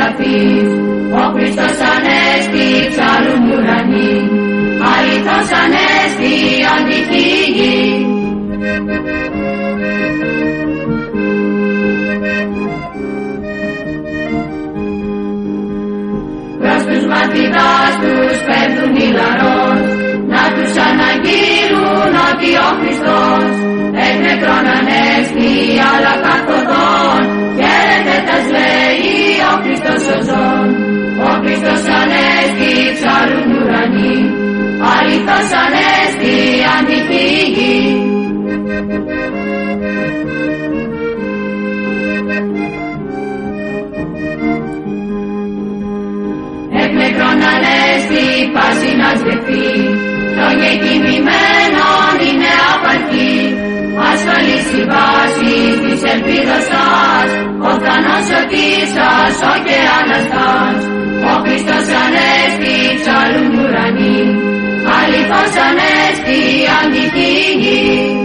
ο 1.21 1.25
Χριστός 1.35 1.77
ανέστη 1.93 2.67
ψάλουν 2.91 3.45
ουρανοί 3.51 4.15
αληθώς 4.93 5.49
ανέστη 5.63 6.35
αντική 6.75 7.29
μαθητάς 17.13 17.95
τους 18.01 18.39
πέφτουν 18.47 18.97
οι 18.97 19.13
λαρός. 19.13 19.48
να 19.48 19.48
τους 19.48 19.48
αναγγείλουν 19.48 19.48
ότι 22.41 22.55
ο 22.69 22.71
Χριστός 22.81 23.53
εκ 24.07 24.17
νεκρών 24.25 24.67
ανέστη 24.79 25.53
αλλά 25.91 26.15
καθοδόν 26.25 27.21
χαίρετε 27.59 28.17
τας 28.27 28.47
λέει 28.55 29.13
ο 29.53 29.55
Χριστός 29.63 30.03
ο 30.15 30.19
ζών 30.29 30.69
ο 31.29 31.31
Χριστός 31.43 31.83
ανέστη 32.01 32.73
ψάλουν 32.97 33.51
ουρανοί 33.57 34.19
αληθώς 34.95 35.51
ανέστη 35.65 36.37
αντιφύγη 36.77 37.77
ανέστη 47.55 48.27
πάση 48.55 48.91
να 49.01 49.11
σβηθεί. 49.19 49.69
Λόγια 50.39 50.73
κοιμημένων 50.83 51.68
βάση 54.91 55.55
της 55.83 56.01
ελπίδας 56.13 56.65
σας 56.71 57.29
ο 57.69 57.71
θανός 57.85 58.29
ο 58.39 58.43
σας 58.95 59.37
ο 59.51 59.55
και 59.67 59.79
Αναστάς. 60.01 60.83
Ο 61.31 61.35
Χριστός 61.45 61.87
ανέστη 62.05 62.77
ψαλούν 63.01 63.59
ουρανοί 63.59 64.19
αληθώς 64.97 65.55
ανέστη 65.67 66.41
αντιχήγη 66.81 68.17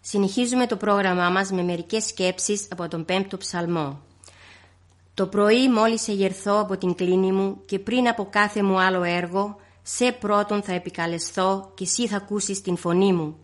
Συνεχίζουμε 0.00 0.66
το 0.66 0.76
πρόγραμμά 0.76 1.30
μας 1.30 1.50
με 1.50 1.62
μερικές 1.62 2.04
σκέψεις 2.04 2.68
από 2.70 2.88
τον 2.88 3.04
πέμπτο 3.04 3.36
ψαλμό. 3.36 4.07
Το 5.18 5.26
πρωί 5.26 5.68
μόλις 5.68 6.08
εγερθώ 6.08 6.60
από 6.60 6.76
την 6.76 6.94
κλίνη 6.94 7.32
μου 7.32 7.60
και 7.64 7.78
πριν 7.78 8.08
από 8.08 8.26
κάθε 8.30 8.62
μου 8.62 8.80
άλλο 8.80 9.02
έργο, 9.02 9.56
σε 9.82 10.12
πρώτον 10.12 10.62
θα 10.62 10.72
επικαλεσθώ 10.72 11.72
και 11.74 11.84
εσύ 11.84 12.06
θα 12.06 12.16
ακούσεις 12.16 12.60
την 12.60 12.76
φωνή 12.76 13.12
μου. 13.12 13.36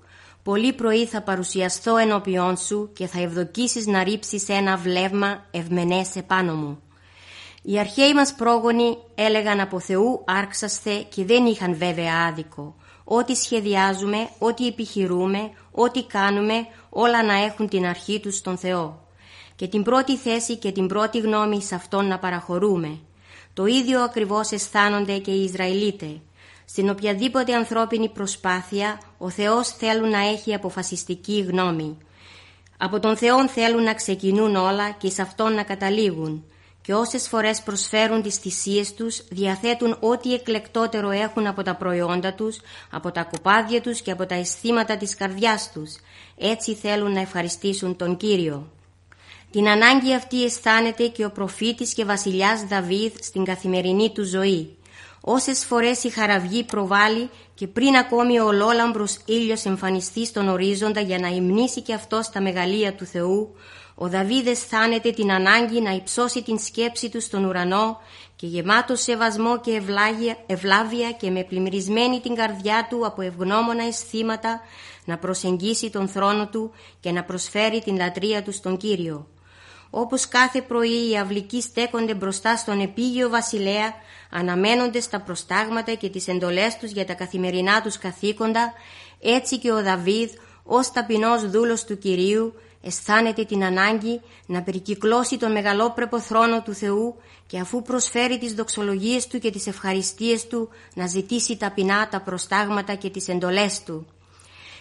Πολύ 0.42 0.72
πρωί 0.72 1.06
θα 1.06 1.22
παρουσιαστώ 1.22 1.96
ενώπιόν 1.96 2.56
σου 2.56 2.90
και 2.92 3.06
θα 3.06 3.20
ευδοκίσεις 3.20 3.86
να 3.86 4.04
ρίψεις 4.04 4.48
ένα 4.48 4.76
βλέμμα 4.76 5.44
ευμενές 5.50 6.16
επάνω 6.16 6.54
μου. 6.54 6.82
Οι 7.62 7.78
αρχαίοι 7.78 8.14
μας 8.14 8.34
πρόγονοι 8.34 8.96
έλεγαν 9.14 9.60
από 9.60 9.80
Θεού 9.80 10.24
άρξαστε 10.26 11.06
και 11.14 11.24
δεν 11.24 11.46
είχαν 11.46 11.74
βέβαια 11.74 12.26
άδικο. 12.28 12.74
Ό,τι 13.04 13.34
σχεδιάζουμε, 13.34 14.28
ό,τι 14.38 14.66
επιχειρούμε, 14.66 15.50
ό,τι 15.70 16.04
κάνουμε, 16.04 16.66
όλα 16.88 17.24
να 17.24 17.44
έχουν 17.44 17.68
την 17.68 17.86
αρχή 17.86 18.20
τους 18.20 18.36
στον 18.36 18.56
Θεό. 18.56 19.03
Και 19.56 19.68
την 19.68 19.82
πρώτη 19.82 20.16
θέση 20.16 20.56
και 20.56 20.72
την 20.72 20.86
πρώτη 20.86 21.18
γνώμη 21.18 21.62
σε 21.62 21.74
Αυτόν 21.74 22.06
να 22.06 22.18
παραχωρούμε. 22.18 22.98
Το 23.54 23.66
ίδιο 23.66 24.00
ακριβώς 24.00 24.50
αισθάνονται 24.50 25.18
και 25.18 25.30
οι 25.30 25.44
Ισραηλίτες. 25.44 26.20
Στην 26.64 26.88
οποιαδήποτε 26.88 27.54
ανθρώπινη 27.54 28.08
προσπάθεια, 28.08 29.00
ο 29.18 29.30
Θεός 29.30 29.68
θέλουν 29.68 30.08
να 30.08 30.18
έχει 30.18 30.54
αποφασιστική 30.54 31.40
γνώμη. 31.40 31.98
Από 32.78 33.00
τον 33.00 33.16
Θεό 33.16 33.48
θέλουν 33.48 33.82
να 33.82 33.94
ξεκινούν 33.94 34.56
όλα 34.56 34.90
και 34.90 35.10
σε 35.10 35.22
Αυτόν 35.22 35.52
να 35.52 35.62
καταλήγουν. 35.62 36.44
και 36.84 36.94
όσες 36.94 37.28
φορές 37.28 37.62
προσφέρουν 37.62 38.22
τις 38.22 38.36
θυσίες 38.36 38.94
τους, 38.94 39.24
διαθέτουν 39.30 39.96
ό,τι 40.00 40.34
εκλεκτότερο 40.34 41.10
έχουν 41.10 41.46
από 41.46 41.62
τα 41.62 41.74
προϊόντα 41.74 42.34
τους, 42.34 42.60
από 42.90 43.10
τα 43.10 43.22
κοπάδια 43.24 43.80
τους 43.80 44.00
και 44.00 44.10
από 44.10 44.26
τα 44.26 44.34
αισθήματα 44.34 44.96
της 44.96 45.14
καρδιάς 45.14 45.72
τους. 45.72 45.94
Έτσι 46.38 46.74
θέλουν 46.74 47.12
να 47.12 47.20
ευχαριστήσουν 47.20 47.96
τον 47.96 48.16
Κύριο. 48.16 48.70
Την 49.54 49.68
ανάγκη 49.68 50.14
αυτή 50.14 50.44
αισθάνεται 50.44 51.06
και 51.06 51.24
ο 51.24 51.30
προφήτης 51.30 51.94
και 51.94 52.04
βασιλιάς 52.04 52.64
Δαβίδ 52.64 53.12
στην 53.20 53.44
καθημερινή 53.44 54.10
του 54.10 54.24
ζωή. 54.24 54.76
Όσες 55.20 55.64
φορές 55.64 56.04
η 56.04 56.08
χαραυγή 56.10 56.64
προβάλλει 56.64 57.30
και 57.54 57.66
πριν 57.66 57.96
ακόμη 57.96 58.40
ο 58.40 58.46
ολόλαμπρος 58.46 59.18
ήλιος 59.24 59.64
εμφανιστεί 59.64 60.26
στον 60.26 60.48
ορίζοντα 60.48 61.00
για 61.00 61.18
να 61.18 61.28
υμνήσει 61.28 61.80
και 61.80 61.94
αυτός 61.94 62.26
στα 62.26 62.40
μεγαλεία 62.40 62.94
του 62.94 63.04
Θεού, 63.04 63.54
ο 63.94 64.08
Δαβίδ 64.08 64.46
αισθάνεται 64.46 65.10
την 65.10 65.32
ανάγκη 65.32 65.80
να 65.80 65.90
υψώσει 65.90 66.42
την 66.42 66.58
σκέψη 66.58 67.10
του 67.10 67.20
στον 67.20 67.44
ουρανό 67.44 68.00
και 68.36 68.46
γεμάτο 68.46 68.96
σεβασμό 68.96 69.60
και 69.60 69.82
ευλάβεια 70.46 71.10
και 71.12 71.30
με 71.30 71.44
πλημμυρισμένη 71.44 72.20
την 72.20 72.34
καρδιά 72.34 72.86
του 72.90 73.06
από 73.06 73.22
ευγνώμονα 73.22 73.84
αισθήματα 73.84 74.60
να 75.04 75.18
προσεγγίσει 75.18 75.90
τον 75.90 76.08
θρόνο 76.08 76.48
του 76.48 76.70
και 77.00 77.10
να 77.10 77.24
προσφέρει 77.24 77.80
την 77.80 77.96
λατρεία 77.96 78.42
του 78.42 78.52
στον 78.52 78.76
Κύριο. 78.76 79.26
Όπως 79.96 80.28
κάθε 80.28 80.62
πρωί 80.62 81.10
οι 81.10 81.16
αυλικοί 81.18 81.60
στέκονται 81.60 82.14
μπροστά 82.14 82.56
στον 82.56 82.80
επίγειο 82.80 83.28
βασιλέα, 83.28 83.94
αναμένονται 84.30 85.00
στα 85.00 85.20
προστάγματα 85.20 85.94
και 85.94 86.08
τις 86.08 86.28
εντολές 86.28 86.76
τους 86.78 86.90
για 86.90 87.06
τα 87.06 87.14
καθημερινά 87.14 87.82
τους 87.82 87.98
καθήκοντα, 87.98 88.72
έτσι 89.20 89.58
και 89.58 89.72
ο 89.72 89.82
Δαβίδ, 89.82 90.30
ως 90.64 90.92
ταπεινός 90.92 91.50
δούλος 91.50 91.84
του 91.84 91.98
Κυρίου, 91.98 92.54
αισθάνεται 92.82 93.44
την 93.44 93.64
ανάγκη 93.64 94.20
να 94.46 94.62
περικυκλώσει 94.62 95.36
τον 95.36 95.52
μεγαλόπρεπο 95.52 96.20
θρόνο 96.20 96.62
του 96.62 96.74
Θεού 96.74 97.16
και 97.46 97.58
αφού 97.58 97.82
προσφέρει 97.82 98.38
τις 98.38 98.54
δοξολογίες 98.54 99.26
του 99.26 99.38
και 99.38 99.50
τις 99.50 99.66
ευχαριστίες 99.66 100.46
του 100.46 100.68
να 100.94 101.06
ζητήσει 101.06 101.56
ταπεινά 101.56 102.08
τα 102.08 102.20
προστάγματα 102.20 102.94
και 102.94 103.10
τις 103.10 103.28
εντολές 103.28 103.82
του. 103.82 104.06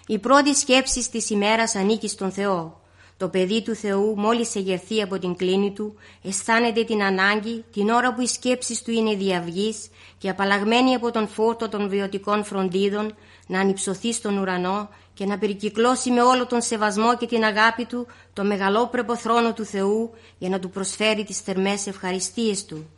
Η 0.08 0.20
πρώτη 0.20 0.56
σκέψη 0.56 1.12
της 1.12 1.30
ημέρας 1.30 1.76
ανήκει 1.76 2.08
στον 2.08 2.32
Θεό. 2.32 2.82
Το 3.18 3.30
παιδί 3.30 3.62
του 3.62 3.76
Θεού 3.76 4.14
μόλις 4.18 4.56
εγερθεί 4.56 5.02
από 5.02 5.20
την 5.20 5.36
κλίνη 5.36 5.72
του 5.72 5.96
αισθάνεται 6.24 6.84
την 6.84 7.04
ανάγκη 7.04 7.64
την 7.74 7.90
ώρα 7.90 8.14
που 8.14 8.22
οι 8.22 8.28
σκέψεις 8.28 8.82
του 8.82 8.92
είναι 8.92 9.16
διαυγής 9.16 9.90
και 10.18 10.30
απαλλαγμένη 10.30 10.96
από 10.96 11.12
τον 11.12 11.28
φόρτο 11.28 11.70
των 11.70 11.90
βιωτικών 11.90 12.44
φροντίδων 12.44 13.16
να 13.48 13.60
ανυψωθεί 13.60 14.14
στον 14.14 14.38
ουρανό 14.38 14.90
και 15.14 15.26
να 15.26 15.38
περικυκλώσει 15.38 16.12
με 16.12 16.22
όλο 16.22 16.46
τον 16.46 16.62
σεβασμό 16.62 17.18
και 17.18 17.26
την 17.26 17.44
αγάπη 17.44 17.86
του 17.86 18.08
το 18.34 18.44
μεγαλόπρεπο 18.44 19.18
θρόνο 19.18 19.54
του 19.54 19.66
Θεού 19.66 20.12
για 20.38 20.50
να 20.50 20.60
του 20.60 20.70
προσφέρει 20.70 21.24
τις 21.24 21.40
θερμές 21.40 21.88
ευχαριστίες 21.88 22.66
του. 22.66 22.90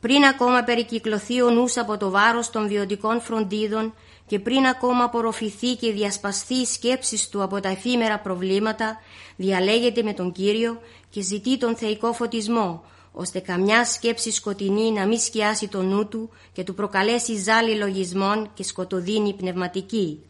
Πριν 0.00 0.24
ακόμα 0.24 0.62
περικυκλωθεί 0.62 1.42
ο 1.42 1.50
νους 1.50 1.76
από 1.76 1.96
το 1.96 2.10
βάρος 2.10 2.50
των 2.50 2.68
βιωτικών 2.68 3.20
φροντίδων 3.20 3.94
και 4.26 4.38
πριν 4.38 4.66
ακόμα 4.66 5.04
απορροφηθεί 5.04 5.74
και 5.74 5.92
διασπαστεί 5.92 6.54
η 6.54 6.64
σκέψη 6.64 7.30
του 7.30 7.42
από 7.42 7.60
τα 7.60 7.68
εφήμερα 7.68 8.18
προβλήματα, 8.18 9.00
διαλέγεται 9.36 10.02
με 10.02 10.12
τον 10.12 10.32
Κύριο 10.32 10.80
και 11.10 11.20
ζητεί 11.20 11.58
τον 11.58 11.76
θεϊκό 11.76 12.12
φωτισμό, 12.12 12.84
ώστε 13.12 13.38
καμιά 13.38 13.84
σκέψη 13.84 14.30
σκοτεινή 14.30 14.92
να 14.92 15.06
μην 15.06 15.18
σκιάσει 15.18 15.68
το 15.68 15.82
νου 15.82 16.08
του 16.08 16.30
και 16.52 16.64
του 16.64 16.74
προκαλέσει 16.74 17.36
ζάλη 17.36 17.76
λογισμών 17.76 18.50
και 18.54 18.62
σκοτωδίνη 18.62 19.34
πνευματική. 19.34 20.20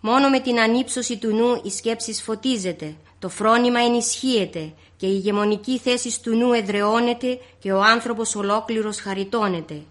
Μόνο 0.00 0.28
με 0.28 0.40
την 0.40 0.60
ανύψωση 0.60 1.18
του 1.18 1.34
νου 1.34 1.60
η 1.64 1.70
σκέψη 1.70 2.12
φωτίζεται, 2.12 2.96
το 3.18 3.28
φρόνημα 3.28 3.80
ενισχύεται 3.80 4.72
και 4.96 5.06
η 5.06 5.12
ηγεμονική 5.14 5.78
θέση 5.78 6.22
του 6.22 6.36
νου 6.36 6.52
εδρεώνεται 6.52 7.38
και 7.58 7.72
ο 7.72 7.82
άνθρωπος 7.82 8.34
ολόκληρος 8.34 9.00
χαριτώνεται. 9.00 9.82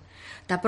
Τα 0.51 0.61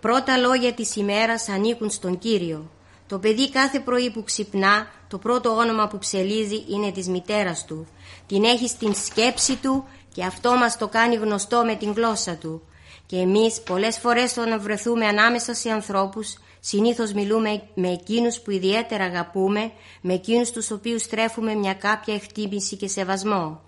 πρώτα 0.00 0.36
λόγια 0.36 0.72
της 0.72 0.96
ημέρας 0.96 1.48
ανήκουν 1.48 1.90
στον 1.90 2.18
Κύριο. 2.18 2.70
Το 3.06 3.18
παιδί 3.18 3.50
κάθε 3.50 3.80
πρωί 3.80 4.10
που 4.10 4.22
ξυπνά, 4.24 4.86
το 5.08 5.18
πρώτο 5.18 5.56
όνομα 5.56 5.88
που 5.88 5.98
ψελίζει 5.98 6.64
είναι 6.68 6.92
της 6.92 7.08
μητέρας 7.08 7.64
του. 7.64 7.86
Την 8.26 8.44
έχει 8.44 8.68
στην 8.68 8.94
σκέψη 8.94 9.56
του 9.56 9.84
και 10.14 10.24
αυτό 10.24 10.54
μας 10.54 10.78
το 10.78 10.88
κάνει 10.88 11.14
γνωστό 11.14 11.64
με 11.64 11.74
την 11.74 11.92
γλώσσα 11.92 12.36
του. 12.36 12.62
Και 13.06 13.16
εμείς 13.16 13.60
πολλές 13.60 13.98
φορές 13.98 14.36
όταν 14.36 14.60
βρεθούμε 14.60 15.06
ανάμεσα 15.06 15.54
σε 15.54 15.70
ανθρώπους, 15.70 16.38
συνήθως 16.60 17.12
μιλούμε 17.12 17.62
με 17.74 17.88
εκείνους 17.88 18.40
που 18.40 18.50
ιδιαίτερα 18.50 19.04
αγαπούμε, 19.04 19.72
με 20.00 20.14
εκείνους 20.14 20.50
τους 20.50 20.70
οποίους 20.70 21.06
τρέφουμε 21.06 21.54
μια 21.54 21.74
κάποια 21.74 22.14
εκτίμηση 22.14 22.76
και 22.76 22.88
σεβασμό. 22.88 23.60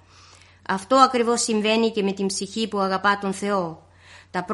Αυτό 0.68 0.96
ακριβώς 0.96 1.42
συμβαίνει 1.42 1.90
και 1.90 2.02
με 2.02 2.12
την 2.12 2.26
ψυχή 2.26 2.68
που 2.68 2.78
αγαπά 2.78 3.18
τον 3.18 3.32
Θεό. 3.32 3.88
Τα 4.30 4.44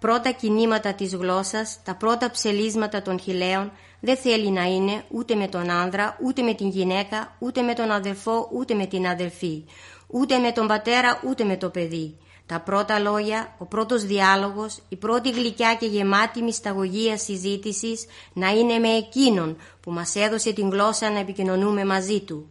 πρώτα 0.00 0.30
κινήματα 0.30 0.94
της 0.94 1.14
γλώσσας, 1.14 1.78
τα 1.84 1.94
πρώτα 1.94 2.30
ψελίσματα 2.30 3.02
των 3.02 3.20
χιλέων 3.20 3.72
δεν 4.00 4.16
θέλει 4.16 4.50
να 4.50 4.62
είναι 4.62 5.04
ούτε 5.10 5.34
με 5.34 5.48
τον 5.48 5.70
άνδρα, 5.70 6.18
ούτε 6.24 6.42
με 6.42 6.54
την 6.54 6.68
γυναίκα, 6.68 7.36
ούτε 7.38 7.62
με 7.62 7.74
τον 7.74 7.90
αδελφό, 7.90 8.48
ούτε 8.52 8.74
με 8.74 8.86
την 8.86 9.06
αδελφή, 9.06 9.64
ούτε 10.06 10.38
με 10.38 10.52
τον 10.52 10.66
πατέρα, 10.66 11.20
ούτε 11.28 11.44
με 11.44 11.56
το 11.56 11.68
παιδί. 11.68 12.16
Τα 12.46 12.60
πρώτα 12.60 12.98
λόγια, 12.98 13.54
ο 13.58 13.64
πρώτος 13.64 14.04
διάλογος, 14.04 14.78
η 14.88 14.96
πρώτη 14.96 15.30
γλυκιά 15.30 15.74
και 15.74 15.86
γεμάτη 15.86 16.42
μυσταγωγία 16.42 17.18
συζήτησης 17.18 18.06
να 18.32 18.48
είναι 18.48 18.78
με 18.78 18.88
εκείνον 18.88 19.56
που 19.80 19.90
μας 19.90 20.14
έδωσε 20.14 20.52
την 20.52 20.70
γλώσσα 20.70 21.10
να 21.10 21.18
επικοινωνούμε 21.18 21.84
μαζί 21.84 22.20
του. 22.20 22.48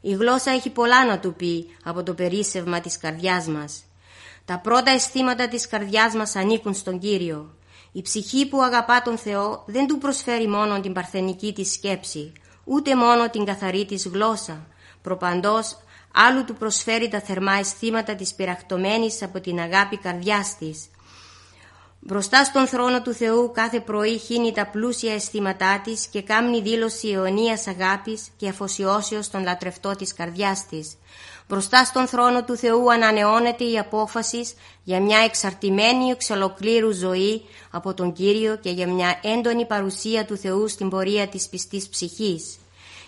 Η 0.00 0.12
γλώσσα 0.12 0.50
έχει 0.50 0.70
πολλά 0.70 1.06
να 1.06 1.18
του 1.18 1.34
πει 1.34 1.66
από 1.84 2.02
το 2.02 2.14
περίσσευμα 2.14 2.80
της 2.80 2.98
καρδιάς 2.98 3.46
μας. 3.46 3.85
Τα 4.46 4.58
πρώτα 4.58 4.90
αισθήματα 4.90 5.48
της 5.48 5.68
καρδιάς 5.68 6.14
μας 6.14 6.36
ανήκουν 6.36 6.74
στον 6.74 6.98
Κύριο. 6.98 7.54
Η 7.92 8.02
ψυχή 8.02 8.48
που 8.48 8.62
αγαπά 8.62 9.02
τον 9.02 9.18
Θεό 9.18 9.64
δεν 9.66 9.86
του 9.86 9.98
προσφέρει 9.98 10.48
μόνο 10.48 10.80
την 10.80 10.92
παρθενική 10.92 11.52
της 11.52 11.72
σκέψη, 11.72 12.32
ούτε 12.64 12.96
μόνο 12.96 13.30
την 13.30 13.44
καθαρή 13.44 13.86
της 13.86 14.06
γλώσσα. 14.06 14.66
Προπαντός, 15.02 15.76
άλλου 16.12 16.44
του 16.44 16.54
προσφέρει 16.54 17.08
τα 17.08 17.20
θερμά 17.20 17.52
αισθήματα 17.52 18.14
της 18.14 18.34
πειραχτωμένης 18.34 19.22
από 19.22 19.40
την 19.40 19.60
αγάπη 19.60 19.96
καρδιάς 19.96 20.56
της. 20.58 20.88
Μπροστά 22.00 22.44
στον 22.44 22.66
θρόνο 22.66 23.02
του 23.02 23.12
Θεού 23.12 23.50
κάθε 23.54 23.80
πρωί 23.80 24.18
χύνει 24.18 24.52
τα 24.52 24.66
πλούσια 24.66 25.14
αισθήματά 25.14 25.80
της 25.84 26.06
και 26.06 26.22
κάμνει 26.22 26.60
δήλωση 26.60 27.08
αιωνίας 27.08 27.66
αγάπης 27.66 28.28
και 28.36 28.48
αφοσιώσεως 28.48 29.24
στον 29.24 29.42
λατρευτό 29.42 29.96
της 29.96 30.14
καρδιάς 30.14 30.66
της. 30.66 30.96
Μπροστά 31.48 31.84
στον 31.84 32.06
θρόνο 32.06 32.44
του 32.44 32.56
Θεού 32.56 32.92
ανανεώνεται 32.92 33.64
η 33.64 33.78
απόφαση 33.78 34.50
για 34.84 35.00
μια 35.00 35.18
εξαρτημένη 35.18 36.10
εξ 36.10 36.30
ολοκλήρου 36.30 36.92
ζωή 36.92 37.44
από 37.70 37.94
τον 37.94 38.12
Κύριο 38.12 38.56
και 38.56 38.70
για 38.70 38.86
μια 38.86 39.20
έντονη 39.22 39.66
παρουσία 39.66 40.24
του 40.24 40.36
Θεού 40.36 40.68
στην 40.68 40.88
πορεία 40.88 41.26
της 41.26 41.48
πιστής 41.48 41.88
ψυχής. 41.88 42.58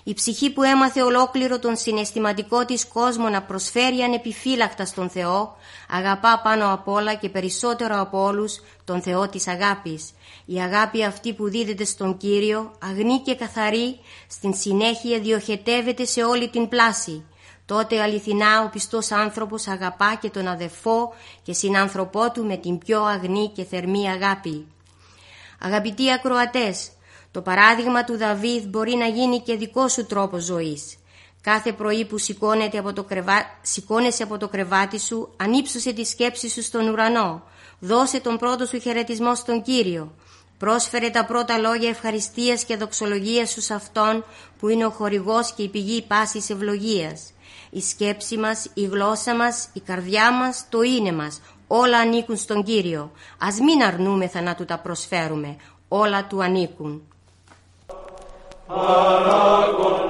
Η 0.04 0.14
ψυχή 0.14 0.50
που 0.50 0.62
έμαθε 0.62 1.02
ολόκληρο 1.02 1.58
τον 1.58 1.76
συναισθηματικό 1.76 2.64
της 2.64 2.86
κόσμο 2.86 3.28
να 3.28 3.42
προσφέρει 3.42 4.00
ανεπιφύλακτα 4.00 4.86
στον 4.86 5.10
Θεό, 5.10 5.56
αγαπά 5.90 6.40
πάνω 6.44 6.72
απ' 6.72 6.88
όλα 6.88 7.14
και 7.14 7.28
περισσότερο 7.28 8.00
από 8.00 8.22
όλους 8.22 8.60
τον 8.84 9.02
Θεό 9.02 9.28
της 9.28 9.48
αγάπης. 9.48 10.10
Η 10.44 10.60
αγάπη 10.60 11.04
αυτή 11.04 11.32
που 11.32 11.48
δίδεται 11.48 11.84
στον 11.84 12.16
Κύριο, 12.16 12.72
αγνή 12.82 13.18
και 13.18 13.34
καθαρή, 13.34 13.98
στην 14.28 14.54
συνέχεια 14.54 15.18
διοχετεύεται 15.18 16.04
σε 16.04 16.22
όλη 16.24 16.48
την 16.48 16.68
πλάση. 16.68 17.24
Τότε 17.68 18.02
αληθινά 18.02 18.62
ο 18.62 18.68
πιστός 18.68 19.10
άνθρωπος 19.10 19.66
αγαπά 19.66 20.18
και 20.20 20.30
τον 20.30 20.46
αδεφό 20.46 21.14
και 21.42 21.52
συνάνθρωπό 21.52 22.30
του 22.30 22.44
με 22.44 22.56
την 22.56 22.78
πιο 22.78 23.02
αγνή 23.02 23.50
και 23.54 23.64
θερμή 23.64 24.10
αγάπη. 24.10 24.66
Αγαπητοί 25.60 26.12
ακροατές, 26.12 26.90
το 27.30 27.40
παράδειγμα 27.40 28.04
του 28.04 28.16
Δαβίδ 28.16 28.64
μπορεί 28.66 28.94
να 28.94 29.06
γίνει 29.06 29.40
και 29.40 29.56
δικό 29.56 29.88
σου 29.88 30.06
τρόπος 30.06 30.44
ζωής. 30.44 30.96
Κάθε 31.40 31.72
πρωί 31.72 32.04
που 32.04 32.16
από 32.78 32.92
το 32.92 33.04
κρεβά... 33.04 33.58
σηκώνεσαι 33.62 34.22
από 34.22 34.38
το 34.38 34.48
κρεβάτι 34.48 35.00
σου, 35.00 35.28
ανύψωσε 35.36 35.92
τη 35.92 36.04
σκέψη 36.04 36.48
σου 36.48 36.62
στον 36.62 36.88
ουρανό. 36.88 37.42
Δώσε 37.78 38.20
τον 38.20 38.36
πρώτο 38.36 38.66
σου 38.66 38.80
χαιρετισμό 38.80 39.34
στον 39.34 39.62
Κύριο. 39.62 40.14
Πρόσφερε 40.58 41.10
τα 41.10 41.24
πρώτα 41.24 41.58
λόγια 41.58 41.88
ευχαριστίας 41.88 42.64
και 42.64 42.76
δοξολογίας 42.76 43.50
σου 43.50 43.60
σε 43.60 43.74
Αυτόν 43.74 44.24
που 44.58 44.68
είναι 44.68 44.86
ο 44.86 44.90
χορηγός 44.90 45.52
και 45.52 45.62
η 45.62 45.68
πηγή 45.68 46.02
πάσης 46.02 46.50
ευλογίας. 46.50 47.32
Η 47.70 47.80
σκέψη 47.80 48.36
μας, 48.36 48.70
η 48.74 48.84
γλώσσα 48.84 49.36
μας, 49.36 49.68
η 49.72 49.80
καρδιά 49.80 50.32
μας, 50.32 50.66
το 50.68 50.82
είναι 50.82 51.12
μας. 51.12 51.40
Όλα 51.66 51.98
ανήκουν 51.98 52.36
στον 52.36 52.62
Κύριο. 52.62 53.10
Ας 53.38 53.58
μην 53.60 53.82
αρνούμεθα 53.82 54.40
να 54.42 54.54
Του 54.54 54.64
τα 54.64 54.78
προσφέρουμε. 54.78 55.56
Όλα 55.88 56.24
Του 56.26 56.42
ανήκουν. 56.42 57.02
επί 58.68 60.07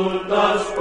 und 0.00 0.30
das 0.30 0.74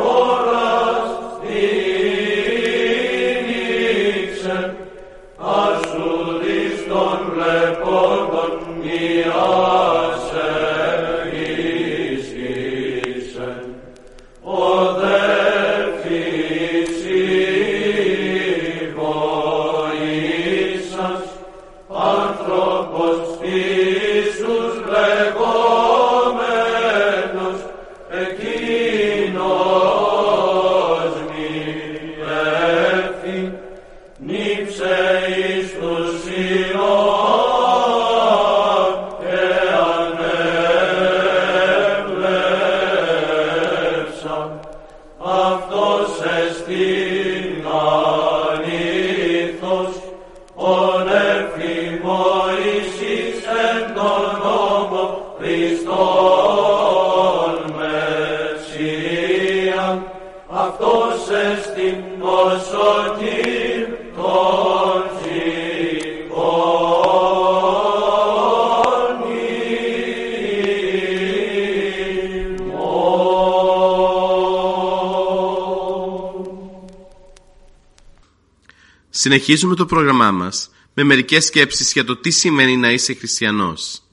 Συνεχίζουμε 79.21 79.75
το 79.75 79.86
πρόγραμμά 79.86 80.32
μας 80.32 80.69
με 80.93 81.04
μερικές 81.04 81.45
σκέψεις 81.45 81.91
για 81.91 82.06
το 82.06 82.15
τι 82.15 82.30
σημαίνει 82.30 82.78
να 82.78 82.91
είσαι 82.91 83.13
χριστιανός. 83.13 84.09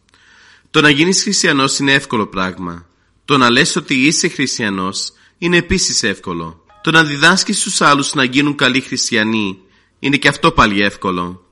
Το 0.76 0.82
να 0.82 0.90
γίνεις 0.90 1.22
χριστιανός 1.22 1.78
είναι 1.78 1.92
εύκολο 1.92 2.26
πράγμα. 2.26 2.86
Το 3.24 3.36
να 3.36 3.50
λες 3.50 3.76
ότι 3.76 3.94
είσαι 3.94 4.28
χριστιανός 4.28 5.12
είναι 5.38 5.56
επίσης 5.56 6.02
εύκολο. 6.02 6.64
Το 6.82 6.90
να 6.90 7.04
διδάσκεις 7.04 7.60
στους 7.60 7.80
άλλους 7.80 8.14
να 8.14 8.24
γίνουν 8.24 8.54
καλοί 8.54 8.80
χριστιανοί 8.80 9.58
είναι 9.98 10.16
και 10.16 10.28
αυτό 10.28 10.50
πάλι 10.50 10.82
εύκολο. 10.82 11.44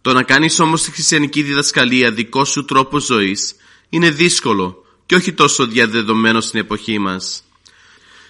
Το 0.00 0.12
να 0.12 0.22
κάνεις 0.22 0.60
όμως 0.60 0.82
τη 0.82 0.90
χριστιανική 0.90 1.42
διδασκαλία 1.42 2.12
δικό 2.12 2.44
σου 2.44 2.64
τρόπο 2.64 3.00
ζωής 3.00 3.54
είναι 3.88 4.10
δύσκολο 4.10 4.84
και 5.06 5.14
όχι 5.14 5.32
τόσο 5.32 5.66
διαδεδομένο 5.66 6.40
στην 6.40 6.60
εποχή 6.60 6.98
μας. 6.98 7.44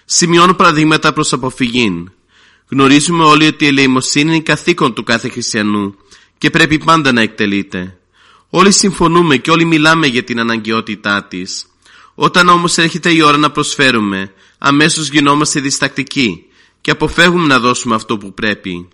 Σημειώνω 0.05 0.55
παραδείγματα 0.55 1.12
προς 1.12 1.33
αποφυγήν. 1.33 2.11
Γνωρίζουμε 2.68 3.24
όλοι 3.24 3.46
ότι 3.46 3.64
η 3.64 3.68
ελεημοσύνη 3.68 4.35
είναι 4.35 4.42
καθήκον 4.42 4.94
του 4.94 5.02
κάθε 5.02 5.28
χριστιανού 5.28 5.94
και 6.38 6.50
πρέπει 6.50 6.78
πάντα 6.78 7.12
να 7.12 7.20
εκτελείται. 7.20 7.96
Όλοι 8.54 8.72
συμφωνούμε 8.72 9.36
και 9.36 9.50
όλοι 9.50 9.64
μιλάμε 9.64 10.06
για 10.06 10.22
την 10.22 10.40
αναγκαιότητά 10.40 11.24
της. 11.24 11.66
Όταν 12.14 12.48
όμως 12.48 12.78
έρχεται 12.78 13.12
η 13.12 13.22
ώρα 13.22 13.36
να 13.36 13.50
προσφέρουμε, 13.50 14.32
αμέσως 14.58 15.08
γινόμαστε 15.08 15.60
διστακτικοί 15.60 16.44
και 16.80 16.90
αποφεύγουμε 16.90 17.46
να 17.46 17.58
δώσουμε 17.58 17.94
αυτό 17.94 18.18
που 18.18 18.34
πρέπει. 18.34 18.88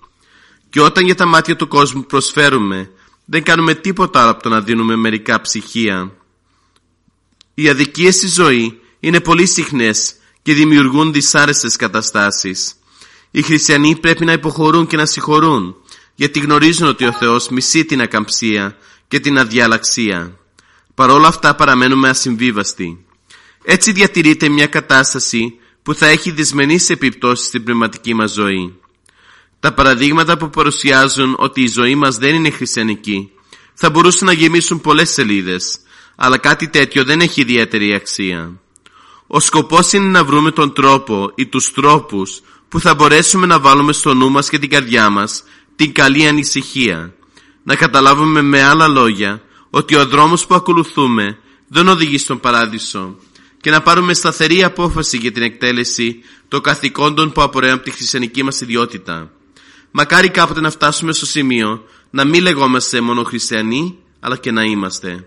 Και 0.71 0.81
όταν 0.81 1.05
για 1.05 1.14
τα 1.14 1.27
μάτια 1.27 1.57
του 1.57 1.68
κόσμου 1.68 2.05
προσφέρουμε, 2.05 2.90
δεν 3.25 3.42
κάνουμε 3.42 3.75
τίποτα 3.75 4.21
άλλο 4.21 4.31
από 4.31 4.42
το 4.42 4.49
να 4.49 4.61
δίνουμε 4.61 4.97
μερικά 4.97 5.40
ψυχία. 5.40 6.12
Οι 7.55 7.68
αδικίες 7.68 8.14
στη 8.14 8.29
ζωή 8.29 8.81
είναι 9.01 9.21
πολύ 9.21 9.47
συχνές 9.47 10.14
και 10.42 10.55
δημιουργούν 10.55 11.12
δυσάρεστες 11.12 11.77
καταστάσεις. 11.77 12.75
Οι 13.31 13.42
χριστιανοί 13.42 13.97
πρέπει 13.97 14.25
να 14.25 14.33
υποχωρούν 14.33 14.87
και 14.87 14.97
να 14.97 15.07
συγχωρούν, 15.07 15.77
γιατί 16.14 16.38
γνωρίζουν 16.38 16.88
ότι 16.88 17.05
ο 17.05 17.12
Θεός 17.12 17.49
μισεί 17.49 17.85
την 17.85 18.01
ακαμψία 18.01 18.77
και 19.09 19.21
την 19.21 19.38
αδιαλαξία. 19.38 20.38
Παρόλα 20.94 21.29
αυτά 21.29 21.55
παραμένουμε 21.55 22.09
ασυμβίβαστοι. 22.09 23.07
Έτσι 23.64 23.92
διατηρείται 23.92 24.49
μια 24.49 24.66
κατάσταση 24.66 25.55
που 25.83 25.94
θα 25.94 26.07
έχει 26.07 26.31
δυσμενείς 26.31 26.90
επιπτώσεις 26.90 27.47
στην 27.47 27.64
πνευματική 27.64 28.14
μας 28.14 28.33
ζωή. 28.33 28.79
Τα 29.61 29.75
παραδείγματα 29.75 30.37
που 30.37 30.51
παρουσιάζουν 30.51 31.35
ότι 31.38 31.62
η 31.62 31.66
ζωή 31.66 31.94
μας 31.94 32.16
δεν 32.16 32.35
είναι 32.35 32.51
χριστιανική 32.51 33.33
θα 33.81 33.90
μπορούσαν 33.90 34.27
να 34.27 34.33
γεμίσουν 34.33 34.81
πολλές 34.81 35.11
σελίδες, 35.11 35.79
αλλά 36.16 36.38
κάτι 36.38 36.68
τέτοιο 36.68 37.05
δεν 37.05 37.21
έχει 37.21 37.40
ιδιαίτερη 37.40 37.94
αξία. 37.94 38.61
Ο 39.27 39.40
σκοπός 39.40 39.92
είναι 39.92 40.07
να 40.07 40.25
βρούμε 40.25 40.51
τον 40.51 40.73
τρόπο 40.73 41.33
ή 41.35 41.47
τους 41.47 41.73
τρόπους 41.73 42.40
που 42.68 42.81
θα 42.81 42.94
μπορέσουμε 42.94 43.47
να 43.47 43.61
βάλουμε 43.61 43.92
στο 43.92 44.14
νου 44.14 44.31
μας 44.31 44.49
και 44.49 44.59
την 44.59 44.71
καρδιά 44.71 45.11
μας 45.11 45.44
την 45.77 45.92
καλή 45.92 46.27
ανησυχία. 46.27 47.14
Να 47.69 47.77
καταλάβουμε 47.77 48.43
με 48.43 48.63
άλλα 48.63 48.89
λόγια 48.89 49.41
ότι 49.71 49.95
ο 49.97 50.07
δρόμος 50.07 50.47
που 50.47 50.55
ακολουθούμε 50.55 51.39
δεν 51.69 51.89
οδηγεί 51.89 52.19
στον 52.19 52.41
παράδεισο 52.41 53.17
και 53.61 53.71
να 53.71 53.83
πάρουμε 53.83 54.15
σταθερή 54.15 54.65
απόφαση 54.65 55.17
για 55.17 55.33
την 55.33 55.43
εκτέλεση 55.43 56.21
των 56.49 56.61
καθηκόντων 56.61 57.33
που 57.33 57.43
απορρέουν 57.43 57.75
από 57.75 57.83
τη 57.83 57.91
χριστιανική 57.91 58.43
μας 58.43 58.61
ιδιότητα. 58.61 59.31
Μακάρι 59.91 60.29
κάποτε 60.29 60.61
να 60.61 60.71
φτάσουμε 60.71 61.13
στο 61.13 61.27
σημείο 61.27 61.83
να 62.11 62.25
μην 62.25 62.43
λεγόμαστε 62.43 63.01
μόνο 63.01 63.23
χριστιανοί 63.23 63.99
αλλά 64.21 64.37
και 64.37 64.51
να 64.51 64.63
είμαστε. 64.63 65.27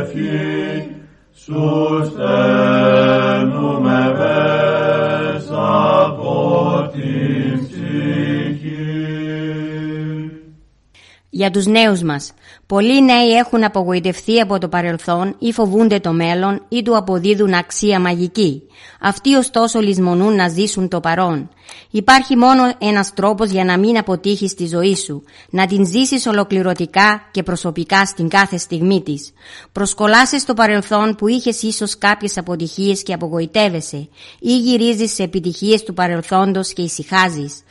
ευχή 0.00 0.90
σου 1.34 1.54
Για 11.40 11.50
τους 11.50 11.66
νέους 11.66 12.02
μας. 12.02 12.32
Πολλοί 12.66 13.04
νέοι 13.04 13.28
έχουν 13.28 13.64
απογοητευτεί 13.64 14.40
από 14.40 14.58
το 14.58 14.68
παρελθόν 14.68 15.36
ή 15.38 15.52
φοβούνται 15.52 15.98
το 15.98 16.12
μέλλον 16.12 16.62
ή 16.68 16.82
του 16.82 16.96
αποδίδουν 16.96 17.52
αξία 17.52 18.00
μαγική. 18.00 18.62
Αυτοί 19.00 19.34
ωστόσο 19.34 19.80
λησμονούν 19.80 20.34
να 20.34 20.48
ζήσουν 20.48 20.88
το 20.88 21.00
παρόν. 21.00 21.48
Υπάρχει 21.90 22.36
μόνο 22.36 22.62
ένας 22.78 23.14
τρόπος 23.14 23.50
για 23.50 23.64
να 23.64 23.78
μην 23.78 23.98
αποτύχεις 23.98 24.54
τη 24.54 24.66
ζωή 24.66 24.96
σου, 24.96 25.22
να 25.50 25.66
την 25.66 25.86
ζήσεις 25.86 26.26
ολοκληρωτικά 26.26 27.28
και 27.30 27.42
προσωπικά 27.42 28.04
στην 28.04 28.28
κάθε 28.28 28.56
στιγμή 28.56 29.02
της. 29.02 29.32
Προσκολάσαι 29.72 30.38
στο 30.38 30.54
παρελθόν 30.54 31.14
που 31.14 31.28
είχες 31.28 31.62
ίσως 31.62 31.98
κάποιες 31.98 32.38
αποτυχίες 32.38 33.02
και 33.02 33.12
απογοητεύεσαι 33.12 34.08
ή 34.38 34.58
γυρίζεις 34.58 35.14
σε 35.14 35.22
επιτυχίες 35.22 35.82
του 35.82 35.94
παρελθόντος 35.94 36.72
και 36.72 36.82
ησυχάζεις. 36.82 37.62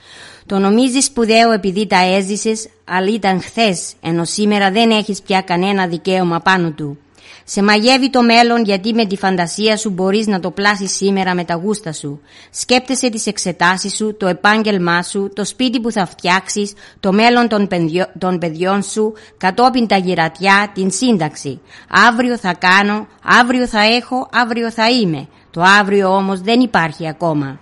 Το 0.50 0.60
νομίζεις 0.60 1.06
σπουδαίο 1.06 1.52
επειδή 1.52 1.88
τα 1.88 1.98
έζησες, 2.16 2.68
αλλά 2.86 3.14
ήταν 3.14 3.42
χθες, 3.42 3.94
ενώ 4.02 4.24
σήμερα 4.26 4.72
δεν 4.72 4.92
έχεις 4.92 5.22
πια 5.22 5.42
κανένα 5.42 5.88
δικαίωμα 5.88 6.40
πάνω 6.40 6.72
του. 6.72 6.98
Σε 7.44 7.64
μαγεύει 7.64 8.10
το 8.10 8.22
μέλλον 8.22 8.64
γιατί 8.64 8.94
με 8.94 9.06
τη 9.06 9.18
φαντασία 9.18 9.78
σου 9.78 9.90
μπορείς 9.90 10.28
να 10.28 10.40
το 10.40 10.52
πλάσεις 10.52 10.96
σήμερα 10.96 11.36
με 11.36 11.44
τα 11.44 11.54
γούστα 11.54 11.94
σου. 11.94 12.22
Σκέπτεσαι 12.52 13.10
τις 13.10 13.26
εξετάσεις 13.26 13.96
σου, 13.96 14.18
το 14.18 14.28
επάγγελμά 14.28 15.04
σου, 15.04 15.32
το 15.36 15.46
σπίτι 15.46 15.80
που 15.80 15.92
θα 15.92 16.06
φτιάξεις, 16.06 16.74
το 17.00 17.12
μέλλον 17.12 17.48
των, 17.48 17.68
παιδιό, 17.68 18.06
των 18.18 18.38
παιδιών 18.38 18.84
σου, 18.84 19.14
κατόπιν 19.38 19.88
τα 19.88 19.98
γυρατιά, 19.98 20.72
την 20.74 20.92
σύνταξη. 20.92 21.62
Αύριο 22.10 22.38
θα 22.38 22.54
κάνω, 22.54 23.08
αύριο 23.24 23.68
θα 23.68 23.82
έχω, 23.82 24.30
αύριο 24.32 24.72
θα 24.72 24.90
είμαι. 24.90 25.28
Το 25.52 25.62
αύριο 25.62 26.16
όμως 26.16 26.42
δεν 26.42 26.60
υπάρχει 26.60 27.08
ακόμα. 27.08 27.60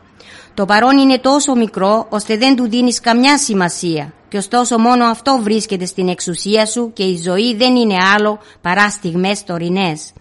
Το 0.57 0.65
παρόν 0.65 0.97
είναι 0.97 1.17
τόσο 1.17 1.55
μικρό 1.55 2.05
ώστε 2.09 2.37
δεν 2.37 2.55
του 2.55 2.69
δίνεις 2.69 2.99
καμιά 2.99 3.37
σημασία 3.37 4.13
και 4.27 4.37
ωστόσο 4.37 4.77
μόνο 4.77 5.05
αυτό 5.05 5.39
βρίσκεται 5.41 5.85
στην 5.85 6.07
εξουσία 6.07 6.65
σου 6.65 6.91
και 6.93 7.03
η 7.03 7.21
ζωή 7.23 7.55
δεν 7.55 7.75
είναι 7.75 7.97
άλλο 8.15 8.39
παρά 8.61 8.89
στιγμές 8.89 9.43
τωρινές. 9.43 10.13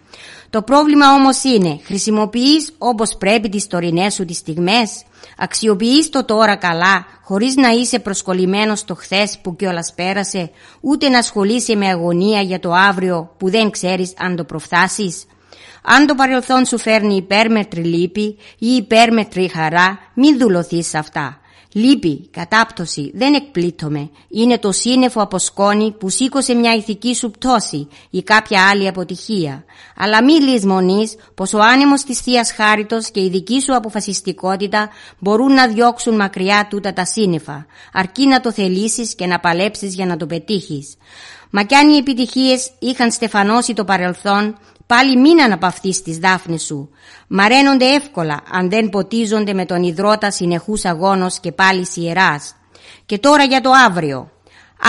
Το 0.50 0.62
πρόβλημα 0.62 1.12
όμως 1.12 1.44
είναι, 1.44 1.80
χρησιμοποιείς 1.84 2.72
όπως 2.78 3.16
πρέπει 3.18 3.48
τις 3.48 3.66
τωρινές 3.66 4.14
σου 4.14 4.24
τις 4.24 4.36
στιγμές, 4.36 5.02
αξιοποιείς 5.38 6.08
το 6.08 6.24
τώρα 6.24 6.56
καλά, 6.56 7.06
χωρίς 7.22 7.56
να 7.56 7.68
είσαι 7.68 7.98
προσκολλημένος 7.98 8.78
στο 8.78 8.94
χθες 8.94 9.38
που 9.42 9.56
κιόλας 9.56 9.92
πέρασε, 9.94 10.50
ούτε 10.80 11.08
να 11.08 11.18
ασχολείσαι 11.18 11.74
με 11.74 11.86
αγωνία 11.88 12.40
για 12.40 12.60
το 12.60 12.72
αύριο 12.72 13.30
που 13.36 13.50
δεν 13.50 13.70
ξέρεις 13.70 14.12
αν 14.18 14.36
το 14.36 14.44
προφθάσεις. 14.44 15.24
Αν 15.88 16.06
το 16.06 16.14
παρελθόν 16.14 16.64
σου 16.64 16.78
φέρνει 16.78 17.16
υπέρμετρη 17.16 17.82
λύπη 17.82 18.38
ή 18.58 18.66
υπέρμετρη 18.66 19.48
χαρά, 19.48 19.98
μην 20.14 20.38
δουλωθείς 20.38 20.86
σε 20.88 20.98
αυτά. 20.98 21.40
Λύπη, 21.72 22.28
κατάπτωση, 22.30 23.10
δεν 23.14 23.34
εκπλήττομαι. 23.34 24.10
Είναι 24.28 24.58
το 24.58 24.72
σύννεφο 24.72 25.22
από 25.22 25.38
σκόνη 25.38 25.92
που 25.92 26.08
σήκωσε 26.08 26.54
μια 26.54 26.74
ηθική 26.74 27.14
σου 27.14 27.30
πτώση 27.30 27.88
ή 28.10 28.22
κάποια 28.22 28.68
άλλη 28.68 28.88
αποτυχία. 28.88 29.64
Αλλά 29.96 30.24
μη 30.24 30.32
λησμονείς 30.32 31.14
πως 31.34 31.52
ο 31.52 31.58
άνεμος 31.58 32.02
της 32.02 32.20
θείας 32.20 32.52
Χάριτος 32.52 33.10
και 33.10 33.20
η 33.20 33.28
δική 33.28 33.60
σου 33.60 33.74
αποφασιστικότητα 33.74 34.88
μπορούν 35.18 35.52
να 35.52 35.68
διώξουν 35.68 36.16
μακριά 36.16 36.66
τούτα 36.70 36.92
τα 36.92 37.04
σύννεφα, 37.04 37.66
αρκεί 37.92 38.26
να 38.26 38.40
το 38.40 38.52
θελήσεις 38.52 39.14
και 39.14 39.26
να 39.26 39.40
παλέψεις 39.40 39.94
για 39.94 40.06
να 40.06 40.16
το 40.16 40.26
πετύχεις. 40.26 40.94
Μα 41.50 41.62
κι 41.62 41.74
αν 41.74 41.88
οι 41.88 41.96
επιτυχίες 41.96 42.70
είχαν 42.78 43.10
στεφανώσει 43.10 43.72
το 43.72 43.84
παρελθόν, 43.84 44.58
Πάλι 44.86 45.16
μην 45.16 45.40
αναπαυθείς 45.40 46.02
τις 46.02 46.18
δάφνες 46.18 46.62
σου. 46.62 46.90
Μαραίνονται 47.26 47.94
εύκολα 47.94 48.42
αν 48.50 48.70
δεν 48.70 48.88
ποτίζονται 48.88 49.52
με 49.52 49.64
τον 49.64 49.82
υδρότα 49.82 50.30
συνεχούς 50.30 50.84
αγώνος 50.84 51.40
και 51.40 51.52
πάλι 51.52 51.86
ιεράς. 51.94 52.54
Και 53.06 53.18
τώρα 53.18 53.44
για 53.44 53.60
το 53.60 53.70
αύριο. 53.86 54.30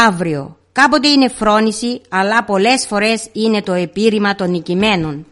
Αύριο. 0.08 0.58
Κάποτε 0.72 1.08
είναι 1.08 1.30
φρόνηση, 1.30 2.02
αλλά 2.10 2.44
πολλές 2.44 2.86
φορές 2.86 3.30
είναι 3.32 3.62
το 3.62 3.74
επίρρημα 3.74 4.36
των 4.36 4.50
νικημένων. 4.50 5.26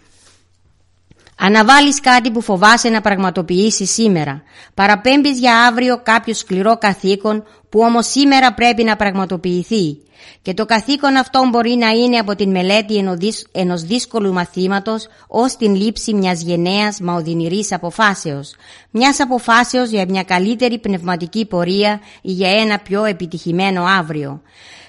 Αναβάλεις 1.39 2.00
κάτι 2.00 2.32
που 2.32 2.41
φοβάσαι 2.41 2.89
να 2.89 3.02
πραγματοποιήσεις 3.02 3.91
σήμερα. 3.91 4.43
Παραπέμπεις 4.74 5.39
για 5.39 5.65
αύριο 5.65 6.02
κάποιο 6.04 6.34
σκληρό 6.34 6.78
καθήκον 6.78 7.43
που 7.69 7.80
όμως 7.80 8.08
σήμερα 8.08 8.54
πρέπει 8.54 8.84
να 8.84 8.95
πραγματοποιηθεί. 8.95 9.98
Και 10.41 10.54
το 10.54 10.65
καθήκον 10.65 11.15
αυτό 11.15 11.48
μπορεί 11.52 11.76
να 11.76 11.89
είναι 11.89 12.17
από 12.17 12.36
την 12.36 12.52
μελέτη 12.52 13.17
ενός 13.52 13.82
δύσκολου 13.82 14.34
μαθήματος 14.34 15.08
ως 15.28 15.56
την 15.56 15.76
λήψη 15.76 16.13
μιας 16.13 16.41
γενναίας 16.41 17.00
μα 17.00 17.13
οδυνηρής 17.13 17.71
αποφάσεως. 17.71 18.56
Μιας 18.91 19.19
αποφάσεως 19.19 19.89
για 19.89 20.06
μια 20.10 20.24
καλύτερη 20.24 20.80
πνευματική 20.80 21.45
πορεία 21.45 22.00
ή 22.21 22.32
για 22.32 22.50
ένα 22.50 22.80
πιο 22.80 23.04
επιτυχημένο 23.04 23.84
αύριο. 23.84 24.41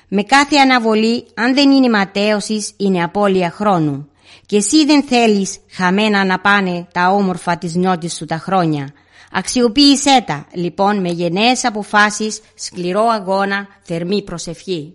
Με 0.08 0.22
κάθε 0.22 0.56
αναβολή, 0.56 1.26
αν 1.34 1.54
δεν 1.54 1.70
είναι 1.70 1.88
ματέωσης, 1.88 2.72
είναι 2.76 3.02
απώλεια 3.02 3.50
χρόνου. 3.50 4.08
Και 4.46 4.56
εσύ 4.56 4.84
δεν 4.84 5.02
θέλεις 5.02 5.58
χαμένα 5.70 6.24
να 6.24 6.38
πάνε 6.38 6.86
τα 6.92 7.08
όμορφα 7.10 7.58
της 7.58 7.74
νιώτης 7.74 8.14
σου 8.14 8.24
τα 8.24 8.36
χρόνια. 8.36 8.92
Αξιοποίησέ 9.32 10.24
τα, 10.26 10.46
λοιπόν, 10.52 11.00
με 11.00 11.08
γενναίες 11.08 11.64
αποφάσεις, 11.64 12.40
σκληρό 12.54 13.02
αγώνα, 13.02 13.66
θερμή 13.82 14.22
προσευχή. 14.22 14.94